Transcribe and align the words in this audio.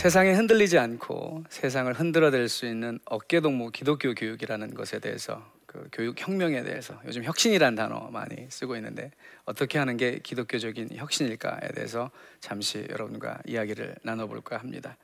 세상에 0.00 0.32
흔들리지 0.32 0.78
않고 0.78 1.44
세상을 1.50 1.92
흔들어댈 1.92 2.48
수 2.48 2.64
있는 2.64 2.98
어깨동무 3.04 3.70
기독교 3.70 4.14
교육이라는 4.14 4.72
것에 4.72 4.98
대해서 4.98 5.46
그 5.66 5.90
교육 5.92 6.18
혁명에 6.18 6.62
대해서 6.62 6.98
요즘 7.04 7.22
혁신이란 7.22 7.74
단어 7.74 8.08
많이 8.10 8.46
쓰고 8.48 8.76
있는데 8.76 9.10
어떻게 9.44 9.76
하는 9.78 9.98
게 9.98 10.18
기독교적인 10.22 10.96
혁신일까에 10.96 11.72
대해서 11.74 12.10
잠시 12.40 12.86
여러분과 12.88 13.40
이야기를 13.44 13.96
나눠볼까 14.02 14.56
합니다. 14.56 14.96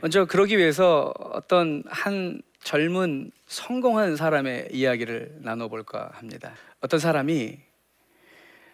먼저 0.00 0.24
그러기 0.24 0.56
위해서 0.56 1.12
어떤 1.18 1.82
한 1.86 2.40
젊은 2.62 3.30
성공한 3.48 4.16
사람의 4.16 4.68
이야기를 4.72 5.40
나눠볼까 5.42 6.12
합니다. 6.14 6.54
어떤 6.80 6.98
사람이 6.98 7.58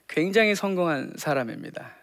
굉장히 0.06 0.54
성공한 0.54 1.14
사람입니다. 1.16 1.96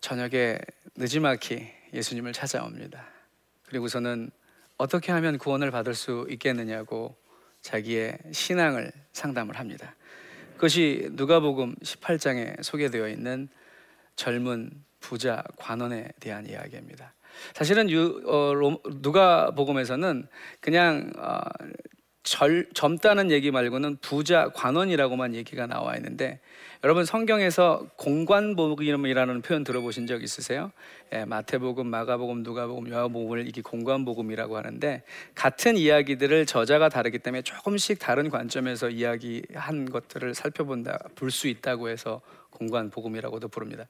저녁에 0.00 0.60
늦지막히 0.94 1.74
예수님을 1.92 2.32
찾아옵니다. 2.32 3.06
그리고서는 3.66 4.30
어떻게 4.78 5.12
하면 5.12 5.38
구원을 5.38 5.70
받을 5.70 5.94
수 5.94 6.26
있겠느냐고 6.30 7.16
자기의 7.62 8.18
신앙을 8.32 8.92
상담을 9.12 9.58
합니다. 9.58 9.94
그것이 10.54 11.08
누가복음 11.12 11.74
18장에 11.76 12.62
소개되어 12.62 13.08
있는 13.08 13.48
젊은 14.14 14.70
부자 15.00 15.42
관원에 15.56 16.08
대한 16.20 16.46
이야기입니다. 16.46 17.12
사실은 17.54 17.90
유, 17.90 18.22
어, 18.26 18.54
누가복음에서는 19.02 20.26
그냥 20.60 21.12
어, 21.18 21.40
절, 22.26 22.66
젊다는 22.74 23.30
얘기 23.30 23.52
말고는 23.52 23.98
부자 24.00 24.48
관원이라고만 24.48 25.36
얘기가 25.36 25.68
나와 25.68 25.94
있는데 25.94 26.40
여러분 26.82 27.04
성경에서 27.04 27.86
공관복음이라는 27.96 29.42
표현 29.42 29.62
들어보신 29.62 30.08
적 30.08 30.24
있으세요? 30.24 30.72
예, 31.12 31.24
마태복음, 31.24 31.86
마가복음, 31.86 32.42
누가복음, 32.42 32.90
요한복음을 32.90 33.46
이게 33.46 33.62
공관복음이라고 33.62 34.56
하는데 34.56 35.04
같은 35.36 35.76
이야기들을 35.76 36.46
저자가 36.46 36.88
다르기 36.88 37.20
때문에 37.20 37.42
조금씩 37.42 38.00
다른 38.00 38.28
관점에서 38.28 38.90
이야기한 38.90 39.88
것들을 39.88 40.34
살펴본다 40.34 40.98
볼 41.14 41.30
수 41.30 41.46
있다고 41.48 41.90
해서 41.90 42.22
공관복음이라고도 42.50 43.48
부릅니다. 43.48 43.86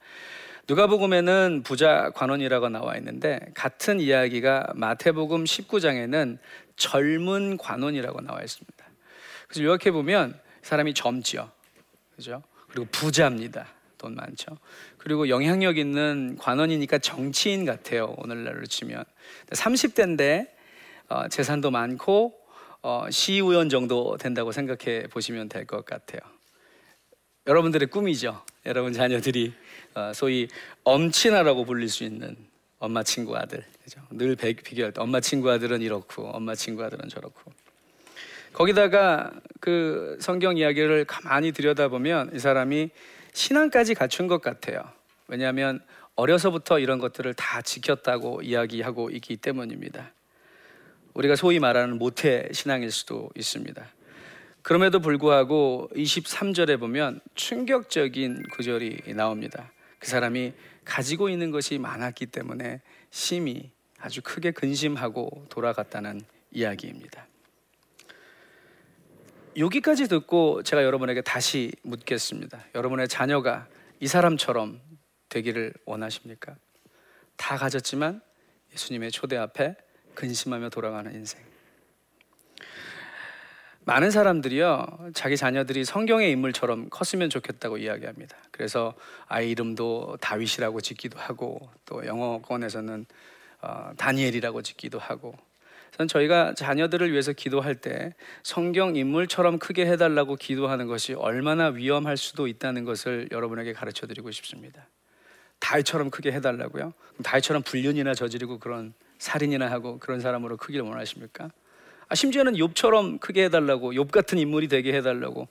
누가복음에는 0.67 1.61
부자 1.63 2.11
관원이라고 2.13 2.67
나와 2.69 2.97
있는데 2.97 3.39
같은 3.53 4.01
이야기가 4.01 4.73
마태복음 4.75 5.45
19장에는 5.45 6.37
젊은 6.77 7.57
관원이라고 7.57 8.21
나와 8.21 8.41
있습니다. 8.41 8.85
그래서 9.47 9.63
요약해 9.63 9.91
보면 9.91 10.39
사람이 10.61 10.93
젊죠. 10.93 11.51
그죠? 12.15 12.43
그리고 12.69 12.87
부자입니다. 12.91 13.67
돈 13.97 14.15
많죠. 14.15 14.57
그리고 14.97 15.27
영향력 15.29 15.77
있는 15.77 16.37
관원이니까 16.39 16.99
정치인 16.99 17.65
같아요. 17.65 18.13
오늘날로 18.17 18.65
치면 18.65 19.03
30대인데 19.49 20.49
어, 21.09 21.27
재산도 21.27 21.71
많고 21.71 22.35
어, 22.81 23.09
시의원 23.09 23.69
정도 23.69 24.17
된다고 24.17 24.51
생각해 24.51 25.07
보시면 25.07 25.49
될 25.49 25.65
것 25.65 25.85
같아요. 25.85 26.21
여러분들의 27.47 27.87
꿈이죠. 27.87 28.43
여러분 28.65 28.93
자녀들이 28.93 29.53
어, 29.95 30.11
소위 30.13 30.47
엄친아라고 30.83 31.65
불릴 31.65 31.89
수 31.89 32.03
있는 32.03 32.35
엄마 32.79 33.03
친구 33.03 33.35
아들. 33.35 33.63
그죠? 33.83 34.01
늘 34.11 34.35
비교할 34.35 34.91
때 34.93 35.01
엄마 35.01 35.19
친구 35.19 35.49
아들은 35.49 35.81
이렇고 35.81 36.27
엄마 36.29 36.55
친구 36.55 36.83
아들은 36.83 37.09
저렇고. 37.09 37.51
거기다가 38.53 39.31
그 39.59 40.17
성경 40.19 40.57
이야기를 40.57 41.05
가만히 41.05 41.51
들여다보면 41.51 42.31
이 42.35 42.39
사람이 42.39 42.89
신앙까지 43.33 43.93
갖춘 43.93 44.27
것 44.27 44.41
같아요. 44.41 44.81
왜냐하면 45.27 45.81
어려서부터 46.15 46.79
이런 46.79 46.97
것들을 46.97 47.33
다 47.35 47.61
지켰다고 47.61 48.41
이야기하고 48.41 49.11
있기 49.11 49.37
때문입니다. 49.37 50.11
우리가 51.13 51.35
소위 51.35 51.59
말하는 51.59 51.97
모태 51.97 52.49
신앙일 52.51 52.91
수도 52.91 53.29
있습니다. 53.35 53.85
그럼에도 54.61 54.99
불구하고 54.99 55.89
23절에 55.95 56.79
보면 56.79 57.21
충격적인 57.35 58.43
구절이 58.53 59.13
나옵니다. 59.15 59.71
그 59.99 60.07
사람이 60.07 60.53
가지고 60.87 61.27
있는 61.29 61.51
것이 61.51 61.77
많았기 61.77 62.27
때문에 62.27 62.81
심히 63.11 63.71
아주 63.99 64.21
크게 64.23 64.51
근심하고 64.51 65.45
돌아갔다는 65.49 66.21
이야기입니다. 66.51 67.27
여기까지 69.57 70.07
듣고 70.07 70.63
제가 70.63 70.83
여러분에게 70.83 71.21
다시 71.21 71.73
묻겠습니다. 71.83 72.63
여러분의 72.73 73.07
자녀가 73.07 73.67
이 73.99 74.07
사람처럼 74.07 74.79
되기를 75.29 75.73
원하십니까? 75.85 76.55
다 77.35 77.57
가졌지만 77.57 78.21
예수님의 78.71 79.11
초대 79.11 79.35
앞에 79.35 79.75
근심하며 80.13 80.69
돌아가는 80.69 81.13
인생. 81.13 81.43
많은 83.87 84.11
사람들이요, 84.11 85.11
자기 85.13 85.37
자녀들이 85.37 85.85
성경의 85.85 86.29
인물처럼 86.31 86.89
컸으면 86.89 87.29
좋겠다고 87.29 87.77
이야기합니다. 87.77 88.35
그래서 88.51 88.93
아이 89.27 89.51
이름도 89.51 90.17
다윗이라고 90.19 90.81
짓기도 90.81 91.17
하고, 91.17 91.69
또 91.85 92.05
영어권에서는 92.05 93.05
어, 93.61 93.91
다니엘이라고 93.95 94.61
짓기도 94.61 94.99
하고. 94.99 95.37
전 95.97 96.09
저희가 96.09 96.53
자녀들을 96.53 97.13
위해서 97.13 97.31
기도할 97.31 97.75
때 97.75 98.13
성경 98.43 98.97
인물처럼 98.97 99.57
크게 99.57 99.85
해달라고 99.85 100.35
기도하는 100.35 100.87
것이 100.87 101.13
얼마나 101.13 101.67
위험할 101.67 102.17
수도 102.17 102.47
있다는 102.47 102.83
것을 102.83 103.29
여러분에게 103.31 103.71
가르쳐 103.71 104.05
드리고 104.05 104.31
싶습니다. 104.31 104.85
다윗처럼 105.59 106.09
크게 106.09 106.33
해달라고요? 106.33 106.91
다윗처럼 107.23 107.63
불륜이나 107.63 108.15
저지르고 108.15 108.59
그런 108.59 108.93
살인이나 109.17 109.71
하고 109.71 109.97
그런 109.97 110.19
사람으로 110.19 110.57
크기를 110.57 110.83
원하십니까? 110.83 111.51
아, 112.09 112.15
심지어는 112.15 112.53
욥처럼 112.53 113.19
크게 113.19 113.45
해달라고 113.45 113.93
욥 113.93 114.11
같은 114.11 114.37
인물이 114.37 114.67
되게 114.67 114.93
해달라고. 114.93 115.47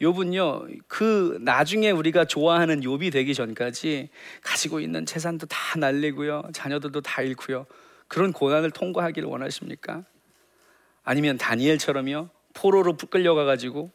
욥은요 0.00 0.82
그 0.88 1.38
나중에 1.40 1.90
우리가 1.90 2.26
좋아하는 2.26 2.80
욥이 2.80 3.12
되기 3.12 3.34
전까지 3.34 4.10
가지고 4.42 4.80
있는 4.80 5.06
재산도 5.06 5.46
다 5.46 5.78
날리고요 5.78 6.42
자녀들도 6.52 7.00
다 7.00 7.22
잃고요. 7.22 7.66
그런 8.08 8.32
고난을 8.32 8.70
통과하기를 8.70 9.28
원하십니까? 9.28 10.04
아니면 11.02 11.38
다니엘처럼요 11.38 12.28
포로로 12.54 12.96
끌려가 12.96 13.44
가지고 13.44 13.90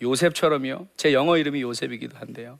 요셉처럼요 0.00 0.86
제 0.96 1.12
영어 1.12 1.36
이름이 1.36 1.60
요셉이기도 1.60 2.16
한데요. 2.16 2.58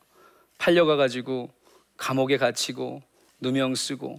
팔려가 0.58 0.96
가지고 0.96 1.50
감옥에 1.96 2.36
갇히고 2.36 3.02
누명 3.40 3.74
쓰고. 3.74 4.16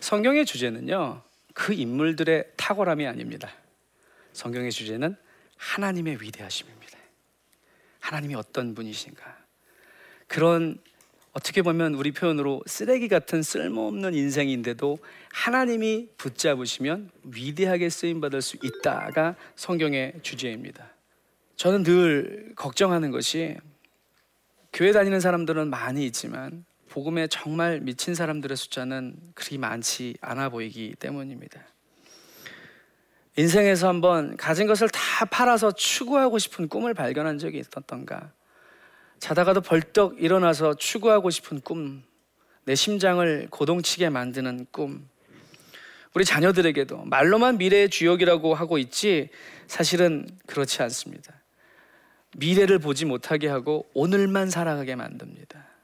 성경의 0.00 0.46
주제는요 0.46 1.22
그 1.56 1.72
인물들의 1.72 2.52
탁월함이 2.58 3.06
아닙니다. 3.06 3.50
성경의 4.34 4.70
주제는 4.70 5.16
하나님의 5.56 6.20
위대하심입니다. 6.20 6.98
하나님이 7.98 8.34
어떤 8.34 8.74
분이신가? 8.74 9.38
그런 10.26 10.78
어떻게 11.32 11.62
보면 11.62 11.94
우리 11.94 12.12
표현으로 12.12 12.62
쓰레기 12.66 13.08
같은 13.08 13.42
쓸모없는 13.42 14.12
인생인데도 14.12 14.98
하나님이 15.32 16.10
붙잡으시면 16.18 17.10
위대하게 17.22 17.88
쓰임 17.88 18.20
받을 18.20 18.42
수 18.42 18.58
있다가 18.62 19.34
성경의 19.54 20.20
주제입니다. 20.22 20.92
저는 21.56 21.84
늘 21.84 22.52
걱정하는 22.54 23.10
것이 23.10 23.56
교회 24.74 24.92
다니는 24.92 25.20
사람들은 25.20 25.70
많이 25.70 26.04
있지만 26.04 26.66
복음에 26.96 27.26
정말 27.26 27.80
미친 27.80 28.14
사람들의 28.14 28.56
숫자는 28.56 29.18
그리 29.34 29.58
많지 29.58 30.16
않아 30.22 30.48
보이기 30.48 30.94
때문입니다. 30.98 31.60
인생에서 33.36 33.86
한번 33.86 34.38
가진 34.38 34.66
것을 34.66 34.88
다 34.88 35.26
팔아서 35.26 35.72
추구하고 35.72 36.38
싶은 36.38 36.68
꿈을 36.68 36.94
발견한 36.94 37.36
적이 37.36 37.58
있었던가? 37.58 38.32
자다가도 39.18 39.60
벌떡 39.60 40.22
일어나서 40.22 40.72
추구하고 40.72 41.28
싶은 41.28 41.60
꿈, 41.60 42.02
내 42.64 42.74
심장을 42.74 43.46
고동치게 43.50 44.08
만드는 44.08 44.64
꿈. 44.70 45.06
우리 46.14 46.24
자녀들에게도 46.24 47.04
말로만 47.04 47.58
미래의 47.58 47.90
주역이라고 47.90 48.54
하고 48.54 48.78
있지 48.78 49.28
사실은 49.66 50.26
그렇지 50.46 50.80
않습니다. 50.84 51.34
미래를 52.38 52.78
보지 52.78 53.04
못하게 53.04 53.48
하고 53.48 53.86
오늘만 53.92 54.48
살아가게 54.48 54.94
만듭니다. 54.94 55.75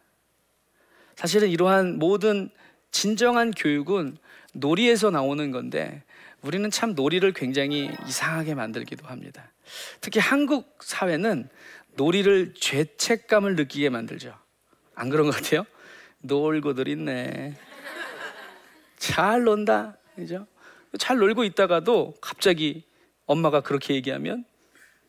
사실은 1.22 1.50
이러한 1.50 2.00
모든 2.00 2.50
진정한 2.90 3.52
교육은 3.52 4.16
놀이에서 4.54 5.10
나오는 5.12 5.52
건데 5.52 6.02
우리는 6.40 6.68
참 6.68 6.96
놀이를 6.96 7.32
굉장히 7.32 7.88
이상하게 8.08 8.56
만들기도 8.56 9.06
합니다. 9.06 9.52
특히 10.00 10.18
한국 10.18 10.80
사회는 10.80 11.48
놀이를 11.94 12.54
죄책감을 12.58 13.54
느끼게 13.54 13.88
만들죠. 13.88 14.36
안 14.96 15.10
그런 15.10 15.26
것 15.30 15.36
같아요? 15.36 15.64
놀고들 16.22 16.88
있네. 16.88 17.56
잘 18.98 19.44
논다. 19.44 19.96
그죠? 20.16 20.48
잘 20.98 21.18
놀고 21.18 21.44
있다가도 21.44 22.14
갑자기 22.20 22.84
엄마가 23.26 23.60
그렇게 23.60 23.94
얘기하면 23.94 24.44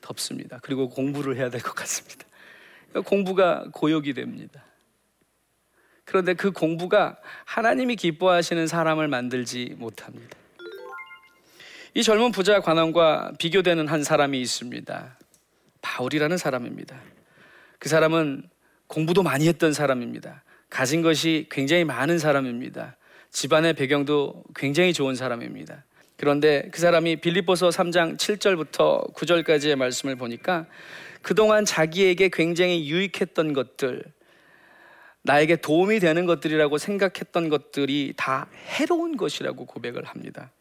덥습니다. 0.01 0.59
그리고 0.62 0.89
공부를 0.89 1.38
해야 1.38 1.50
될 1.50 1.59
것 1.59 1.74
같습니다. 1.74 2.27
공부가 3.04 3.66
고역이 3.74 4.13
됩니다. 4.13 4.63
그런데 6.06 6.34
그 6.34 6.52
공부가 6.52 7.18
하나님이 7.46 7.96
기뻐하시는 7.96 8.68
사람을 8.68 9.08
만들지 9.08 9.76
못합니다. 9.78 10.38
이 11.94 12.04
젊은 12.04 12.32
부자 12.32 12.60
관원과 12.60 13.34
비교되는 13.38 13.88
한 13.88 14.04
사람이 14.04 14.42
있습니다. 14.42 15.18
바울이라는 15.82 16.38
사람입니다. 16.38 17.00
그 17.80 17.90
사람은 17.90 18.44
공부도 18.88 19.24
많이 19.24 19.48
했던 19.48 19.74
사람입니다. 19.74 20.44
가진 20.70 21.02
것이 21.02 21.48
굉장히 21.52 21.84
많은 21.84 22.18
사람입니다. 22.18 22.98
집안의 23.32 23.74
배경도 23.74 24.44
굉장히 24.56 24.94
좋은 24.94 25.16
사람입니다. 25.16 25.84
그런데 26.18 26.70
그 26.72 26.80
사람이 26.80 27.18
빌립보서 27.18 27.70
3장 27.70 28.18
7절부터 28.18 29.14
9절까지의 29.14 29.76
말씀을 29.76 30.16
보니까 30.16 30.66
그동안 31.22 31.66
자기에게 31.66 32.30
굉장히 32.32 32.90
유익했던 32.90 33.54
것들, 33.54 34.04
나에게 35.24 35.58
도움이 35.58 36.00
되는 36.00 36.25
것들이라고 36.25 36.78
생각했던 36.78 37.50
것들이 37.50 38.14
다 38.18 38.48
해로운 38.68 39.18
것이라고 39.18 39.66
고백을 39.66 40.04
합니다. 40.04 40.52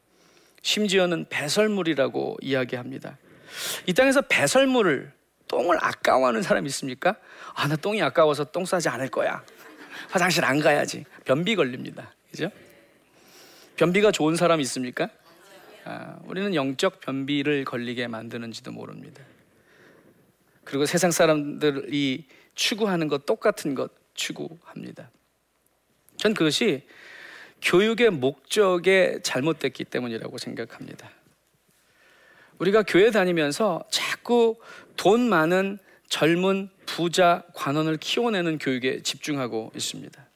심지어는 0.62 1.26
배설물이라고 1.28 2.38
이야기합니다. 2.40 3.18
이 3.86 3.92
땅에서 3.92 4.22
배설물을 4.22 5.12
똥을 5.48 5.78
아까워하는 5.80 6.42
사람 6.42 6.66
있습니까? 6.66 7.16
아, 7.54 7.68
나 7.68 7.76
똥이 7.76 8.00
아까워서 8.00 8.44
똥 8.44 8.64
싸지 8.64 8.88
않을 8.88 9.08
거야. 9.08 9.44
화장실 10.08 10.44
안 10.44 10.60
가야지. 10.60 11.04
변비 11.24 11.56
걸립니다. 11.56 12.14
그죠? 12.30 12.50
변비가 13.76 14.12
좋은 14.12 14.36
사람 14.36 14.60
있습니까? 14.60 15.08
아, 15.84 16.18
우리는 16.24 16.54
영적 16.54 17.00
변비를 17.00 17.64
걸리게 17.64 18.06
만드는지도 18.06 18.70
모릅니다. 18.70 19.22
그리고 20.64 20.86
세상 20.86 21.10
사람들이 21.10 22.26
추구하는 22.54 23.08
것 23.08 23.26
똑같은 23.26 23.74
것 23.74 24.01
추구합니다. 24.22 25.10
전 26.16 26.34
그것이 26.34 26.86
교육의 27.60 28.10
목적에 28.10 29.20
잘못됐기 29.22 29.84
때문이라고 29.84 30.38
생각합니다. 30.38 31.10
우리가 32.58 32.84
교회 32.84 33.10
다니면서 33.10 33.84
자꾸 33.90 34.60
돈 34.96 35.28
많은 35.28 35.78
젊은 36.08 36.70
부자 36.86 37.42
관원을 37.54 37.96
키워내는 37.96 38.58
교육에 38.58 39.02
집중하고 39.02 39.72
있습니다. 39.74 40.28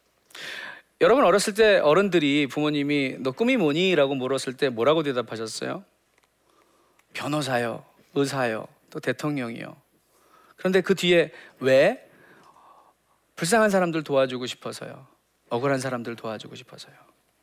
여러분 1.02 1.24
어렸을 1.24 1.54
때 1.54 1.78
어른들이 1.78 2.46
부모님이 2.46 3.16
너 3.20 3.30
꿈이 3.30 3.56
뭐니?라고 3.56 4.14
물었을 4.14 4.54
때 4.56 4.70
뭐라고 4.70 5.02
대답하셨어요? 5.02 5.84
변호사요, 7.12 7.84
의사요, 8.14 8.66
또 8.90 8.98
대통령이요. 8.98 9.76
그런데 10.56 10.80
그 10.80 10.94
뒤에 10.94 11.30
왜 11.60 12.05
불쌍한 13.36 13.70
사람들 13.70 14.02
도와주고 14.02 14.46
싶어서요. 14.46 15.06
억울한 15.50 15.78
사람들 15.78 16.16
도와주고 16.16 16.54
싶어서요. 16.54 16.94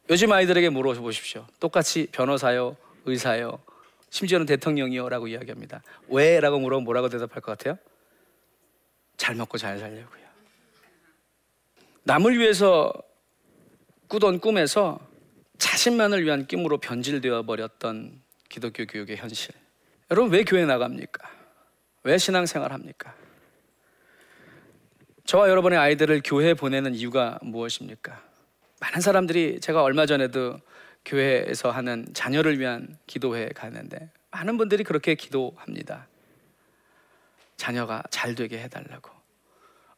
요즘 0.10 0.32
아이들에게 0.32 0.70
물어보십시오. 0.70 1.48
똑같이 1.60 2.08
변호사요, 2.12 2.76
의사요, 3.06 3.60
심지어는 4.10 4.46
대통령이요라고 4.46 5.28
이야기합니다. 5.28 5.82
왜라고 6.08 6.60
물어보면 6.60 6.84
뭐라고 6.84 7.10
대답할 7.10 7.42
것 7.42 7.58
같아요? 7.58 7.78
잘 9.18 9.36
먹고 9.36 9.58
잘 9.58 9.80
살려고요. 9.80 10.24
남을 12.04 12.38
위해서 12.38 12.92
꾸던 14.08 14.40
꿈에서 14.40 15.00
자신만을 15.58 16.26
위한 16.26 16.46
꿈으로 16.46 16.80
변질되어 16.80 17.44
버렸던 17.44 18.22
기독교 18.50 18.86
교육의 18.86 19.18
현실. 19.18 19.54
여러분 20.12 20.32
왜 20.32 20.44
교회 20.44 20.66
나갑니까? 20.66 21.28
왜 22.04 22.18
신앙생활 22.18 22.74
합니까? 22.74 23.16
저와 25.26 25.50
여러분의 25.50 25.80
아이들을 25.80 26.22
교회에 26.26 26.54
보내는 26.54 26.96
이유가 26.96 27.40
무엇입니까? 27.42 28.22
많은 28.82 29.00
사람들이 29.00 29.62
제가 29.62 29.82
얼마 29.82 30.06
전에도 30.06 30.60
교회에서 31.06 31.72
하는 31.72 32.06
자녀를 32.14 32.60
위한 32.60 32.98
기도회에 33.08 33.50
갔는데 33.56 34.12
많은 34.32 34.58
분들이 34.58 34.84
그렇게 34.84 35.16
기도합니다. 35.16 36.08
자녀가 37.56 38.04
잘 38.10 38.36
되게 38.36 38.60
해달라고. 38.60 39.12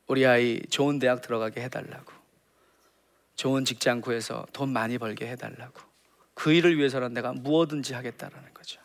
우리 0.07 0.25
아이 0.27 0.59
좋은 0.69 0.99
대학 0.99 1.21
들어가게 1.21 1.61
해달라고. 1.61 2.13
좋은 3.35 3.65
직장 3.65 4.01
구해서 4.01 4.45
돈 4.53 4.69
많이 4.69 4.99
벌게 4.99 5.27
해달라고. 5.27 5.81
그 6.35 6.53
일을 6.53 6.77
위해서는 6.77 7.13
내가 7.13 7.33
무엇든지 7.33 7.95
하겠다라는 7.95 8.53
거죠. 8.53 8.79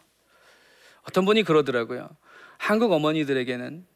어떤 1.02 1.26
분이 1.26 1.42
그러더라고요. 1.42 2.08
한국 2.56 2.92
어머니들에게는 2.92 3.86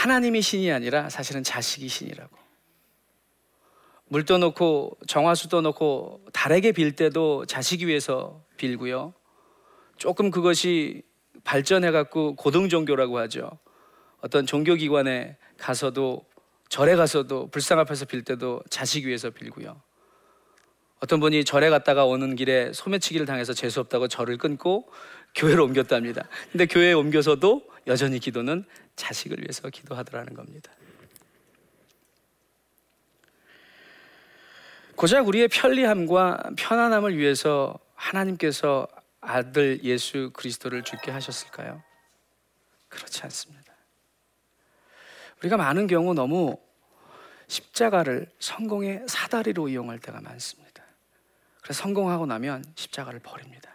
하나님이 0.00 0.40
신이 0.40 0.72
아니라 0.72 1.10
사실은 1.10 1.42
자식이 1.42 1.86
신이라고. 1.86 2.34
물 4.08 4.24
떠놓고 4.24 4.96
정화수 5.06 5.50
떠놓고 5.50 6.24
달에게 6.32 6.72
빌 6.72 6.96
때도 6.96 7.44
자식이 7.44 7.86
위해서 7.86 8.42
빌고요. 8.56 9.12
조금 9.98 10.30
그것이 10.30 11.02
발전해 11.44 11.90
갖고 11.90 12.34
고등 12.34 12.70
종교라고 12.70 13.18
하죠. 13.18 13.50
어떤 14.22 14.46
종교 14.46 14.74
기관에 14.74 15.36
가서도 15.58 16.24
절에 16.70 16.96
가서도 16.96 17.50
불상 17.50 17.78
앞에서 17.78 18.06
빌 18.06 18.24
때도 18.24 18.62
자식 18.70 19.04
위해서 19.04 19.28
빌고요. 19.28 19.82
어떤 21.00 21.20
분이 21.20 21.44
절에 21.44 21.68
갔다가 21.68 22.06
오는 22.06 22.36
길에 22.36 22.72
소매치기를 22.72 23.26
당해서 23.26 23.52
재수 23.52 23.80
없다고 23.80 24.08
절을 24.08 24.38
끊고 24.38 24.90
교회로 25.34 25.62
옮겼답니다. 25.64 26.26
근데 26.52 26.64
교회에 26.64 26.94
옮겨서도 26.94 27.68
여전히 27.86 28.18
기도는 28.18 28.64
자식을 29.00 29.38
위해서 29.38 29.68
기도하더라는 29.68 30.34
겁니다. 30.34 30.70
고작 34.94 35.26
우리의 35.26 35.48
편리함과 35.48 36.50
편안함을 36.58 37.16
위해서 37.16 37.78
하나님께서 37.94 38.86
아들 39.22 39.82
예수 39.82 40.30
그리스도를 40.34 40.82
죽게 40.82 41.10
하셨을까요? 41.10 41.82
그렇지 42.88 43.22
않습니다. 43.22 43.72
우리가 45.40 45.56
많은 45.56 45.86
경우 45.86 46.12
너무 46.12 46.58
십자가를 47.46 48.30
성공의 48.38 49.04
사다리로 49.08 49.68
이용할 49.68 49.98
때가 49.98 50.20
많습니다. 50.20 50.84
그래서 51.62 51.82
성공하고 51.82 52.26
나면 52.26 52.62
십자가를 52.74 53.20
버립니다. 53.20 53.70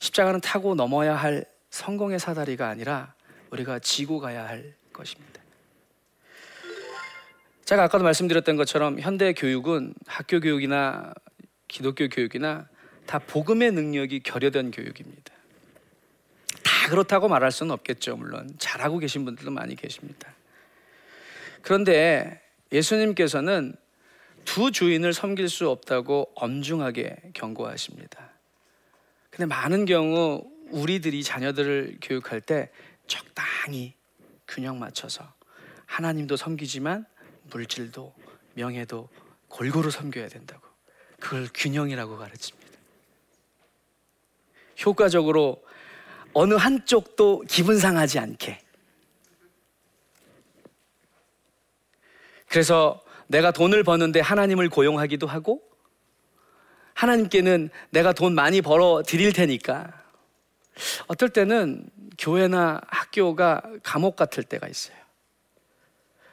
십자가는 0.00 0.40
타고 0.42 0.74
넘어야 0.74 1.16
할 1.16 1.46
성공의 1.70 2.18
사다리가 2.18 2.68
아니라 2.68 3.13
우리가 3.54 3.78
지고 3.78 4.18
가야 4.18 4.46
할 4.46 4.74
것입니다. 4.92 5.40
제가 7.64 7.84
아까도 7.84 8.04
말씀드렸던 8.04 8.56
것처럼 8.56 8.98
현대 9.00 9.32
교육은 9.32 9.94
학교 10.06 10.40
교육이나 10.40 11.14
기독교 11.68 12.08
교육이나 12.08 12.68
다 13.06 13.18
복음의 13.18 13.72
능력이 13.72 14.20
결여된 14.20 14.70
교육입니다. 14.70 15.32
다 16.62 16.88
그렇다고 16.90 17.28
말할 17.28 17.52
수는 17.52 17.72
없겠죠. 17.72 18.16
물론 18.16 18.54
잘하고 18.58 18.98
계신 18.98 19.24
분들도 19.24 19.50
많이 19.50 19.76
계십니다. 19.76 20.34
그런데 21.62 22.42
예수님께서는 22.72 23.74
두 24.44 24.70
주인을 24.72 25.14
섬길 25.14 25.48
수 25.48 25.70
없다고 25.70 26.32
엄중하게 26.34 27.30
경고하십니다. 27.32 28.30
근데 29.30 29.46
많은 29.46 29.86
경우 29.86 30.44
우리들이 30.70 31.22
자녀들을 31.22 31.98
교육할 32.02 32.40
때 32.40 32.70
적당히 33.06 33.94
균형 34.46 34.78
맞춰서 34.78 35.32
하나님도 35.86 36.36
섬기지만 36.36 37.06
물질도 37.50 38.14
명예도 38.54 39.08
골고루 39.48 39.90
섬겨야 39.90 40.28
된다고. 40.28 40.66
그걸 41.20 41.48
균형이라고 41.54 42.18
가르칩니다. 42.18 42.64
효과적으로 44.84 45.64
어느 46.32 46.54
한쪽도 46.54 47.44
기분 47.48 47.78
상하지 47.78 48.18
않게. 48.18 48.60
그래서 52.48 53.02
내가 53.26 53.50
돈을 53.52 53.84
버는데 53.84 54.20
하나님을 54.20 54.68
고용하기도 54.68 55.26
하고 55.26 55.62
하나님께는 56.94 57.70
내가 57.90 58.12
돈 58.12 58.34
많이 58.34 58.60
벌어 58.60 59.02
드릴 59.04 59.32
테니까 59.32 60.04
어떨 61.06 61.30
때는 61.30 61.88
교회나 62.18 62.80
학교가 62.88 63.62
감옥 63.82 64.16
같을 64.16 64.42
때가 64.44 64.68
있어요. 64.68 64.96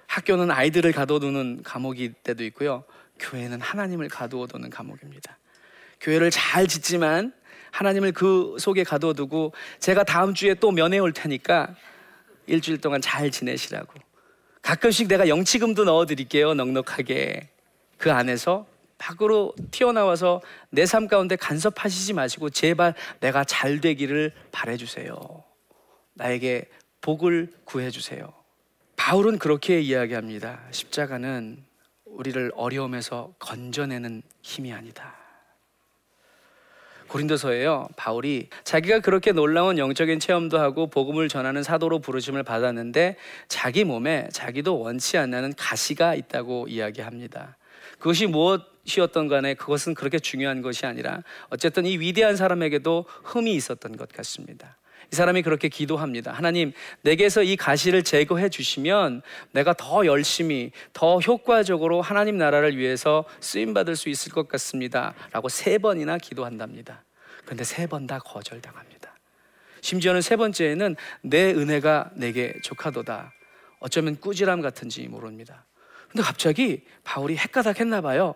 학교는 0.08 0.52
아이들을 0.52 0.92
가둬두는 0.92 1.64
감옥일 1.64 2.14
때도 2.14 2.44
있고요. 2.46 2.84
교회는 3.20 3.62
하나님을 3.62 4.10
가두어두는 4.10 4.70
감옥입니다. 4.70 5.38
교회를 6.02 6.32
잘 6.32 6.68
짓지만 6.68 7.34
하나님을 7.72 8.12
그 8.12 8.58
속에 8.60 8.84
가둬두고 8.84 9.54
제가 9.80 10.04
다음 10.04 10.34
주에 10.34 10.54
또 10.56 10.72
면회 10.72 11.00
올 11.00 11.14
테니까 11.14 11.76
일주일 12.48 12.80
동안 12.82 13.00
잘 13.02 13.32
지내시라고. 13.32 13.94
가끔씩 14.62 15.08
내가 15.08 15.28
영치금도 15.28 15.86
넣어 15.86 16.06
드릴게요. 16.06 16.54
넉넉하게. 16.54 17.50
그 17.98 18.12
안에서 18.12 18.68
밖으로 18.98 19.54
튀어나와서 19.72 20.42
내 20.70 20.86
삶 20.86 21.08
가운데 21.08 21.36
간섭하시지 21.36 22.14
마시고 22.14 22.50
제발 22.50 22.94
내가 23.20 23.44
잘 23.44 23.80
되기를 23.80 24.34
바래 24.52 24.78
주세요. 24.78 25.44
나에게 26.22 26.66
복을 27.02 27.50
구해주세요. 27.66 28.32
바울은 28.96 29.40
그렇게 29.40 29.82
이야기합니다. 29.82 30.62
십자가는 30.70 31.58
우리를 32.06 32.52
어려움에서 32.56 33.34
건져내는 33.40 34.22
힘이 34.44 34.72
아니다. 34.72 35.16
고린도서에요. 37.08 37.90
바울이 37.98 38.50
자기가 38.64 39.00
그렇게 39.00 39.32
놀라운 39.32 39.78
영적인 39.78 40.20
체험도 40.20 40.60
하고 40.60 40.88
복음을 40.88 41.28
전하는 41.28 41.64
사도로 41.64 42.00
부르심을 42.00 42.44
받았는데 42.44 43.18
자기 43.48 43.84
몸에 43.84 44.30
자기도 44.32 44.80
원치 44.80 45.18
않는 45.18 45.56
가시가 45.58 46.14
있다고 46.16 46.68
이야기합니다. 46.70 47.58
그것이 47.98 48.28
무엇이었던 48.28 49.28
간에 49.28 49.56
그것은 49.56 49.96
그렇게 49.96 50.20
중요한 50.20 50.62
것이 50.62 50.86
아니라 50.86 51.24
어쨌든 51.50 51.86
이 51.86 51.98
위대한 51.98 52.38
사람에게도 52.38 53.06
흠이 53.24 53.56
있었던 53.56 53.98
것 53.98 54.10
같습니다. 54.10 54.78
이 55.12 55.16
사람이 55.16 55.42
그렇게 55.42 55.68
기도합니다. 55.68 56.32
하나님, 56.32 56.72
내게서 57.02 57.44
이 57.44 57.58
가시를 57.58 58.04
제거해 58.04 58.48
주시면 58.48 59.22
내가 59.52 59.74
더 59.74 60.06
열심히, 60.06 60.72
더 60.94 61.20
효과적으로 61.20 62.02
하나님 62.02 62.38
나라를 62.38 62.78
위해서 62.78 63.26
쓰임 63.42 63.74
받을 63.74 63.98
수 63.98 64.08
있을 64.08 64.32
것 64.32 64.48
같습니다. 64.48 65.14
라고 65.34 65.50
세 65.50 65.78
번이나 65.78 66.18
기도한답니다. 66.18 67.04
근데 67.46 67.66
세 67.66 67.88
번 67.88 68.08
다 68.08 68.20
거절당합니다. 68.20 69.14
심지어는 69.82 70.22
세 70.22 70.38
번째에는 70.38 70.96
내 71.24 71.52
은혜가 71.52 72.12
내게 72.16 72.54
족하도다. 72.64 73.34
어쩌면 73.80 74.18
꾸지람 74.18 74.62
같은지 74.62 75.06
모릅니다. 75.10 75.66
근데 76.08 76.24
갑자기 76.24 76.86
바울이 77.04 77.36
헷가닥했나 77.36 78.00
봐요. 78.00 78.36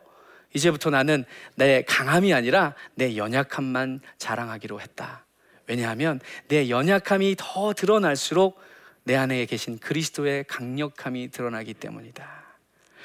이제부터 0.54 0.90
나는 0.90 1.24
내 1.56 1.84
강함이 1.84 2.34
아니라 2.34 2.74
내 2.96 3.16
연약함만 3.16 4.02
자랑하기로 4.18 4.82
했다. 4.82 5.26
왜냐하면 5.68 6.20
내 6.48 6.70
연약함이 6.70 7.36
더 7.38 7.74
드러날수록 7.74 8.60
내 9.04 9.16
안에 9.16 9.46
계신 9.46 9.78
그리스도의 9.78 10.46
강력함이 10.48 11.30
드러나기 11.30 11.74
때문이다. 11.74 12.46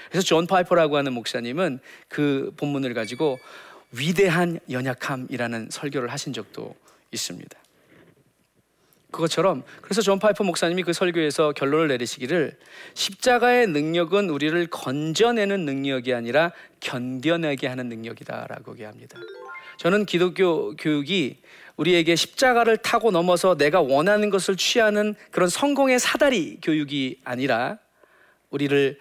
그래서 0.09 0.25
존 0.25 0.47
파이퍼라고 0.47 0.97
하는 0.97 1.13
목사님은 1.13 1.81
그 2.09 2.53
본문을 2.57 2.95
가지고 2.95 3.39
위대한 3.93 4.59
연약함이라는 4.71 5.69
설교를 5.71 6.09
하신 6.09 6.33
적도 6.33 6.75
있습니다. 7.13 7.59
그것처럼 9.11 9.65
그래서 9.83 10.03
존 10.03 10.19
파이퍼 10.19 10.45
목사님이 10.45 10.85
그 10.85 10.93
설교에서 10.93 11.53
결론을 11.53 11.89
내리시기를 11.89 12.57
십자가의 12.95 13.67
능력은 13.67 14.31
우리를 14.31 14.67
건져내는 14.69 15.65
능력이 15.65 16.15
아니라 16.15 16.53
견뎌내게 16.79 17.67
하는 17.67 17.89
능력이다라고 17.89 18.73
얘기합니다. 18.75 19.19
저는 19.79 20.07
기독교 20.07 20.77
교육이 20.77 21.39
우리에게 21.81 22.15
십자가를 22.15 22.77
타고 22.77 23.11
넘어서 23.11 23.57
내가 23.57 23.81
원하는 23.81 24.29
것을 24.29 24.57
취하는 24.57 25.15
그런 25.31 25.49
성공의 25.49 25.99
사다리 25.99 26.59
교육이 26.61 27.21
아니라 27.25 27.79
우리를 28.51 28.99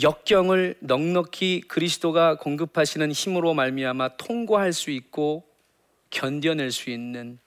역경을 0.00 0.76
넉넉히 0.80 1.60
그리스도가 1.68 2.36
공급하시는 2.36 3.12
힘으로 3.12 3.52
말미암아 3.52 4.16
통과할 4.16 4.72
수 4.72 4.90
있고 4.90 5.44
견뎌낼 6.08 6.72
수 6.72 6.88
있는. 6.88 7.38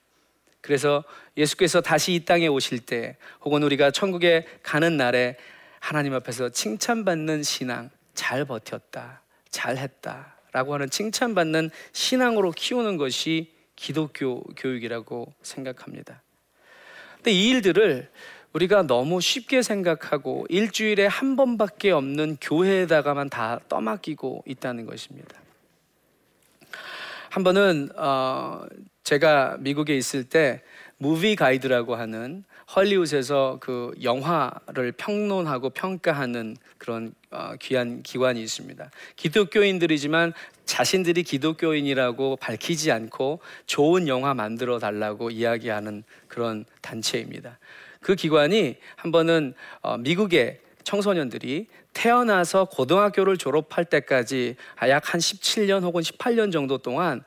그래서 0.60 1.02
예수께서 1.36 1.80
다시 1.80 2.14
이 2.14 2.24
땅에 2.24 2.46
오실 2.46 2.78
때 2.78 3.16
혹은 3.40 3.64
우리가 3.64 3.90
천국에 3.90 4.46
가는 4.62 4.96
날에 4.96 5.36
하나님 5.80 6.14
앞에서 6.14 6.50
칭찬받는 6.50 7.42
신앙 7.42 7.90
잘 8.14 8.44
버텼다 8.44 9.20
잘했다 9.50 10.36
라고 10.52 10.74
하는 10.74 10.88
칭찬받는 10.88 11.70
신앙으로 11.92 12.52
키우는 12.52 12.98
것이 12.98 13.52
기독교 13.76 14.42
교육이라고 14.56 15.32
생각합니다. 15.42 16.22
근데 17.16 17.32
이 17.32 17.50
일들을 17.50 18.10
우리가 18.52 18.82
너무 18.82 19.20
쉽게 19.20 19.62
생각하고 19.62 20.46
일주일에 20.48 21.06
한 21.06 21.36
번밖에 21.36 21.90
없는 21.90 22.36
교회에다가만 22.40 23.28
다 23.28 23.58
떠맡기고 23.68 24.44
있다는 24.46 24.86
것입니다. 24.86 25.40
한 27.30 27.42
번은 27.42 27.90
어 27.96 28.64
제가 29.02 29.56
미국에 29.58 29.96
있을 29.96 30.24
때 30.24 30.62
무비 30.98 31.34
가이드라고 31.34 31.96
하는 31.96 32.44
헐리우드에서 32.74 33.58
그 33.60 33.92
영화를 34.02 34.92
평론하고 34.92 35.70
평가하는 35.70 36.56
그런 36.78 37.14
어, 37.30 37.54
귀한 37.60 38.02
기관이 38.02 38.42
있습니다. 38.42 38.90
기독교인들이지만 39.16 40.32
자신들이 40.64 41.22
기독교인이라고 41.22 42.36
밝히지 42.36 42.90
않고 42.90 43.40
좋은 43.66 44.08
영화 44.08 44.34
만들어 44.34 44.78
달라고 44.78 45.30
이야기하는 45.30 46.04
그런 46.28 46.64
단체입니다. 46.80 47.58
그 48.00 48.14
기관이 48.14 48.76
한 48.96 49.12
번은 49.12 49.54
어, 49.80 49.96
미국의 49.98 50.60
청소년들이 50.84 51.66
태어나서 51.94 52.66
고등학교를 52.66 53.36
졸업할 53.38 53.84
때까지 53.86 54.56
약 54.88 55.14
한 55.14 55.20
17년 55.20 55.82
혹은 55.82 56.02
18년 56.02 56.52
정도 56.52 56.78
동안 56.78 57.22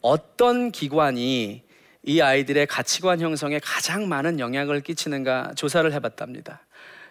어떤 0.00 0.70
기관이 0.70 1.62
이 2.04 2.20
아이들의 2.20 2.66
가치관 2.66 3.20
형성에 3.20 3.60
가장 3.62 4.08
많은 4.08 4.40
영향을 4.40 4.80
끼치는가 4.80 5.52
조사를 5.56 5.90
해봤답니다. 5.92 6.64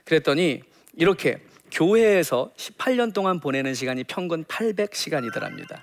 그랬더니 0.03 0.61
이렇게 0.95 1.39
교회에서 1.71 2.51
18년 2.57 3.13
동안 3.13 3.39
보내는 3.39 3.73
시간이 3.73 4.03
평균 4.03 4.43
800시간이더랍니다. 4.45 5.81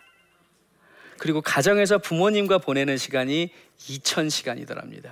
그리고 1.19 1.41
가정에서 1.41 1.99
부모님과 1.99 2.59
보내는 2.59 2.97
시간이 2.97 3.51
2000시간이더랍니다. 3.79 5.11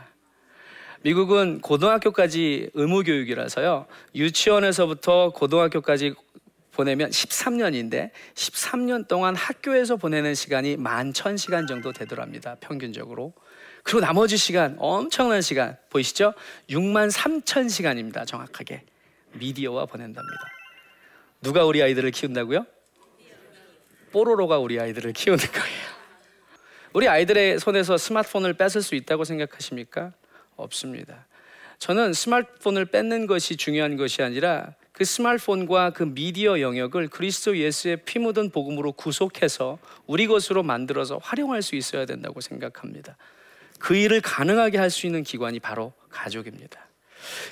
미국은 1.02 1.61
고등학교까지 1.61 2.71
의무 2.75 3.04
교육이라서요. 3.04 3.87
유치원에서부터 4.14 5.30
고등학교까지 5.30 6.14
보내면 6.73 7.11
13년인데 7.11 8.11
13년 8.35 9.09
동안 9.09 9.35
학교에서 9.35 9.97
보내는 9.97 10.35
시간이 10.35 10.76
11,000시간 10.76 11.66
정도 11.66 11.92
되더랍니다. 11.92 12.56
평균적으로. 12.61 13.33
그리고 13.83 14.00
나머지 14.00 14.37
시간 14.37 14.76
엄청난 14.78 15.40
시간 15.40 15.76
보이시죠? 15.90 16.35
6만 16.68 17.11
3천 17.11 17.71
시간입니다. 17.71 18.25
정확하게 18.25 18.83
미디어와 19.33 19.87
보낸답니다. 19.87 20.56
누가 21.43 21.64
우리 21.64 21.83
아이들을 21.83 22.11
키운다고요? 22.11 22.66
뽀로로가 24.12 24.59
우리 24.59 24.81
아이들을 24.81 25.12
키우는 25.12 25.45
거예요. 25.45 25.87
우리 26.93 27.09
아이들의 27.09 27.59
손에서 27.59 27.99
스마트폰을 27.99 28.55
뺏을 28.55 28.83
수 28.83 28.95
있다고 28.95 29.25
생각하십니까? 29.25 30.12
없습니다. 30.57 31.26
저는 31.78 32.14
스마트폰을 32.14 32.87
뺏는 32.87 33.26
것이 33.26 33.57
중요한 33.57 33.97
것이 33.97 34.23
아니라 34.23 34.75
그 34.93 35.05
스마트폰과 35.05 35.90
그 35.90 36.05
미디어 36.05 36.61
영역을 36.61 37.09
그리스도 37.09 37.59
예수의 37.59 37.99
피 38.07 38.19
묻은 38.19 38.49
복음으로 38.49 38.93
구속해서 38.93 39.78
우리 40.07 40.26
것으로 40.26 40.62
만들어서 40.62 41.19
활용할 41.23 41.61
수 41.61 41.76
있어야 41.76 42.07
된다고 42.07 42.40
생각합니다. 42.40 43.19
그 43.78 43.95
일을 43.95 44.23
가능하게 44.23 44.78
할 44.78 44.90
수 44.90 45.05
있는 45.05 45.23
기관이 45.23 45.61
바로 45.61 45.93
가족입니다. 46.09 46.86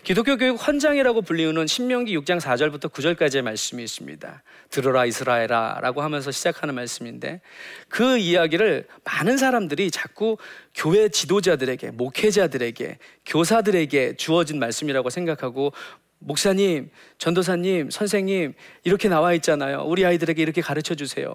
기독교 0.03 0.37
교육 0.37 0.55
헌장이라고 0.55 1.23
불리우는 1.23 1.67
신명기 1.67 2.17
6장 2.19 2.41
4절부터 2.41 2.91
9절까지의 2.93 3.43
말씀이 3.43 3.83
있습니다. 3.83 4.43
들어라 4.71 5.07
이스라엘아 5.07 5.81
라고 5.81 6.03
하면서 6.03 6.31
시작하는 6.31 6.75
말씀인데 6.75 7.41
그 7.89 8.19
이야기를 8.19 8.87
많은 9.05 9.37
사람들이 9.37 9.91
자꾸 9.91 10.37
교회 10.75 11.09
지도자들에게 11.09 11.93
목회자들에게 11.93 12.99
교사들에게 13.27 14.17
주어진 14.17 14.59
말씀이라고 14.59 15.11
생각하고 15.11 15.73
목사님, 16.19 16.91
전도사님, 17.19 17.91
선생님 17.91 18.55
이렇게 18.85 19.09
나와 19.09 19.35
있잖아요. 19.35 19.83
우리 19.87 20.07
아이들에게 20.07 20.43
이렇게 20.43 20.63
가르쳐 20.63 20.95
주세요. 20.95 21.35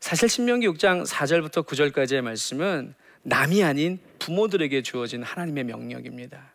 사실 0.00 0.28
신명기 0.28 0.68
6장 0.68 1.06
4절부터 1.06 1.66
9절까지의 1.66 2.22
말씀은 2.22 2.94
남이 3.22 3.64
아닌 3.64 3.98
부모들에게 4.18 4.82
주어진 4.82 5.22
하나님의 5.22 5.64
명령입니다. 5.64 6.53